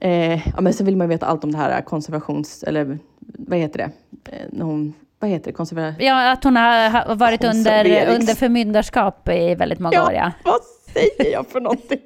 [0.00, 2.62] Eh, ja, men sen vill man ju veta allt om det här konservations...
[2.62, 3.90] Eller vad heter det?
[4.32, 5.52] Eh, när hon, vad heter det?
[5.52, 5.94] Konserva...
[5.98, 10.32] Ja, att hon har ha- varit under, under förmyndarskap i väldigt många år, ja.
[10.44, 10.60] vad
[10.94, 12.00] säger jag för någonting?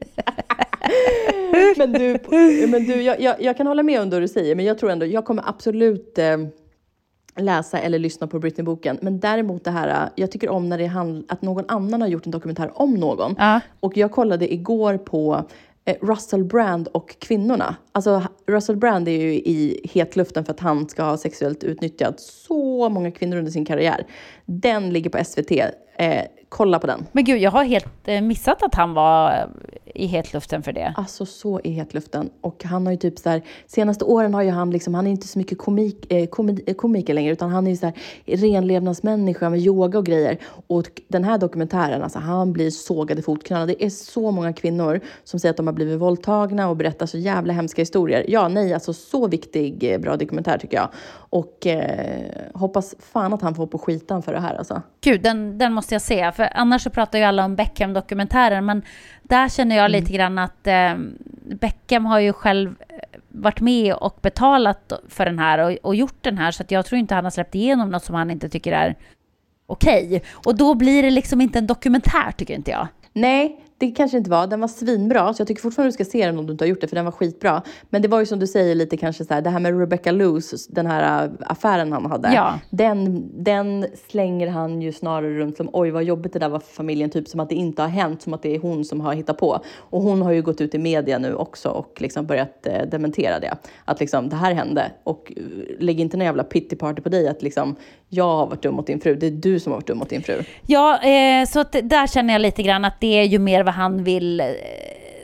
[1.77, 2.19] men du,
[2.69, 4.91] men du jag, jag, jag kan hålla med om det du säger, men jag tror
[4.91, 6.37] ändå, jag kommer absolut eh,
[7.37, 8.99] läsa eller lyssna på Britney-boken.
[9.03, 12.09] Men däremot det här, eh, jag tycker om när det handlar att någon annan har
[12.09, 13.35] gjort en dokumentär om någon.
[13.39, 13.61] Ja.
[13.81, 15.45] Och jag kollade igår på
[15.85, 17.77] eh, Russell Brand och kvinnorna.
[17.93, 22.89] Alltså Russell Brand är ju i hetluften för att han ska ha sexuellt utnyttjat så
[22.89, 24.07] många kvinnor under sin karriär.
[24.45, 25.51] Den ligger på SVT.
[25.97, 26.23] Eh,
[26.53, 27.07] kolla på den.
[27.13, 29.47] Men gud, jag har helt eh, missat att han var eh,
[29.95, 30.95] i hetluften för det.
[30.97, 32.31] Alltså så i hetluften.
[32.41, 35.11] Och han har ju typ så här, senaste åren har ju han liksom, han är
[35.11, 37.95] inte så mycket komik, eh, komedi, eh, komiker längre utan han är ju så här
[38.27, 40.39] renlevnadsmänniska med yoga och grejer.
[40.67, 43.67] Och den här dokumentären, alltså han blir sågad i fotknölarna.
[43.67, 47.19] Det är så många kvinnor som säger att de har blivit våldtagna och berättar så
[47.19, 48.25] jävla hemska historier.
[48.29, 50.89] Ja, nej, alltså så viktig, bra dokumentär tycker jag.
[51.13, 54.83] Och eh, hoppas fan att han får på skitan för det här alltså.
[55.01, 56.33] Gud, den, den måste jag se.
[56.33, 58.67] För annars så pratar ju alla om Beckham-dokumentären.
[58.67, 58.83] Men
[59.23, 60.95] där känner jag lite grann att eh,
[61.61, 66.23] Beckham har ju själv eh, varit med och betalat för den här och, och gjort
[66.23, 66.51] den här.
[66.51, 68.97] Så jag tror inte han har släppt igenom något som han inte tycker är
[69.67, 70.23] okej.
[70.47, 72.89] Och då blir det liksom inte en dokumentär, tycker inte jag.
[73.13, 74.47] Nej, det kanske inte var.
[74.47, 76.69] Den var svinbra, så jag tycker fortfarande du ska se den om du inte har
[76.69, 77.63] gjort det, för den var skitbra.
[77.91, 80.11] Men det var ju som du säger lite kanske så här, det här med Rebecca
[80.11, 82.35] Loos, den här äh, affären han hade.
[82.35, 82.59] Ja.
[82.71, 86.75] Den, den slänger han ju snarare runt som oj vad jobbigt det där var för
[86.75, 89.15] familjen, typ som att det inte har hänt, som att det är hon som har
[89.15, 89.61] hittat på.
[89.77, 93.41] Och hon har ju gått ut i media nu också och liksom börjat eh, dementera
[93.41, 93.57] det.
[93.85, 95.43] Att liksom det här hände och eh,
[95.79, 97.77] lägg inte någon jävla pity party på dig att liksom
[98.15, 100.09] jag har varit dum mot din fru, det är du som har varit dum mot
[100.09, 100.43] din fru.
[100.67, 104.05] Ja, eh, så där känner jag lite grann att det är ju mer vad han
[104.05, 104.47] vill eh,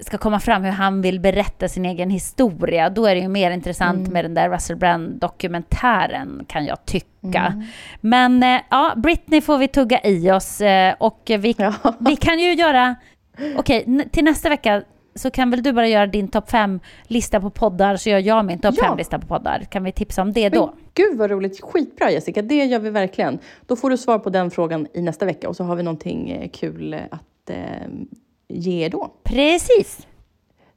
[0.01, 2.91] ska komma fram, hur han vill berätta sin egen historia.
[2.91, 7.63] Då är det ju mer intressant med den där Russell Brand-dokumentären, kan jag tycka.
[8.01, 11.75] Men eh, ja, Britney får vi tugga i oss eh, och vi, Ja.
[12.01, 12.95] vi kan ju göra...
[13.57, 14.83] Okej, n- till nästa vecka
[15.15, 18.45] så kan väl du bara göra din topp fem lista på poddar, så gör jag
[18.45, 18.85] min topp Ja.
[18.85, 19.61] fem lista på poddar.
[19.71, 20.67] Kan vi tipsa om det då?
[20.67, 23.39] Men gud vad roligt, skitbra Jessica, det gör vi verkligen.
[23.67, 26.49] Då får du svar på den frågan i nästa vecka och så har vi någonting
[26.53, 27.57] kul att eh,
[28.49, 29.15] ge då.
[29.23, 30.08] Precis!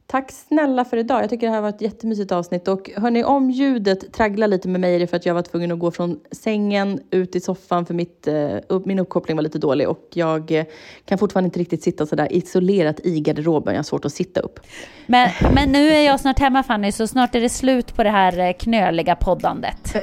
[0.06, 1.22] Tack snälla för idag.
[1.22, 2.68] Jag tycker det här var ett jättemysigt avsnitt.
[2.68, 5.72] Och hörni, om ljudet tragglar lite med mig är det för att jag var tvungen
[5.72, 9.58] att gå från sängen ut i soffan för mitt, eh, upp, min uppkoppling var lite
[9.58, 10.64] dålig och jag eh,
[11.04, 13.74] kan fortfarande inte riktigt sitta sådär isolerat i garderoben.
[13.74, 14.60] Jag har svårt att sitta upp.
[15.06, 18.10] Men, men nu är jag snart hemma Fanny, så snart är det slut på det
[18.10, 19.96] här eh, knöliga poddandet.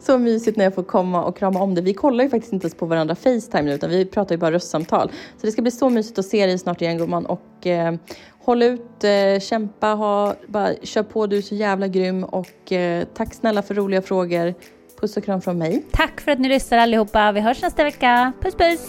[0.00, 1.80] Så mysigt när jag får komma och krama om det.
[1.80, 4.52] Vi kollar ju faktiskt inte ens på varandra Facetime nu, utan vi pratar ju bara
[4.52, 5.08] röstsamtal.
[5.08, 7.26] Så det ska bli så mysigt att se dig snart igen gumman.
[7.26, 7.66] Och
[8.48, 12.24] håll ut, eh, kämpa, ha, bara kör på, du är så jävla grym.
[12.24, 14.54] Och eh, tack snälla för roliga frågor.
[15.00, 15.84] Puss och kram från mig.
[15.92, 17.32] Tack för att ni lyssnar allihopa.
[17.32, 18.32] Vi hörs nästa vecka.
[18.42, 18.88] Puss puss!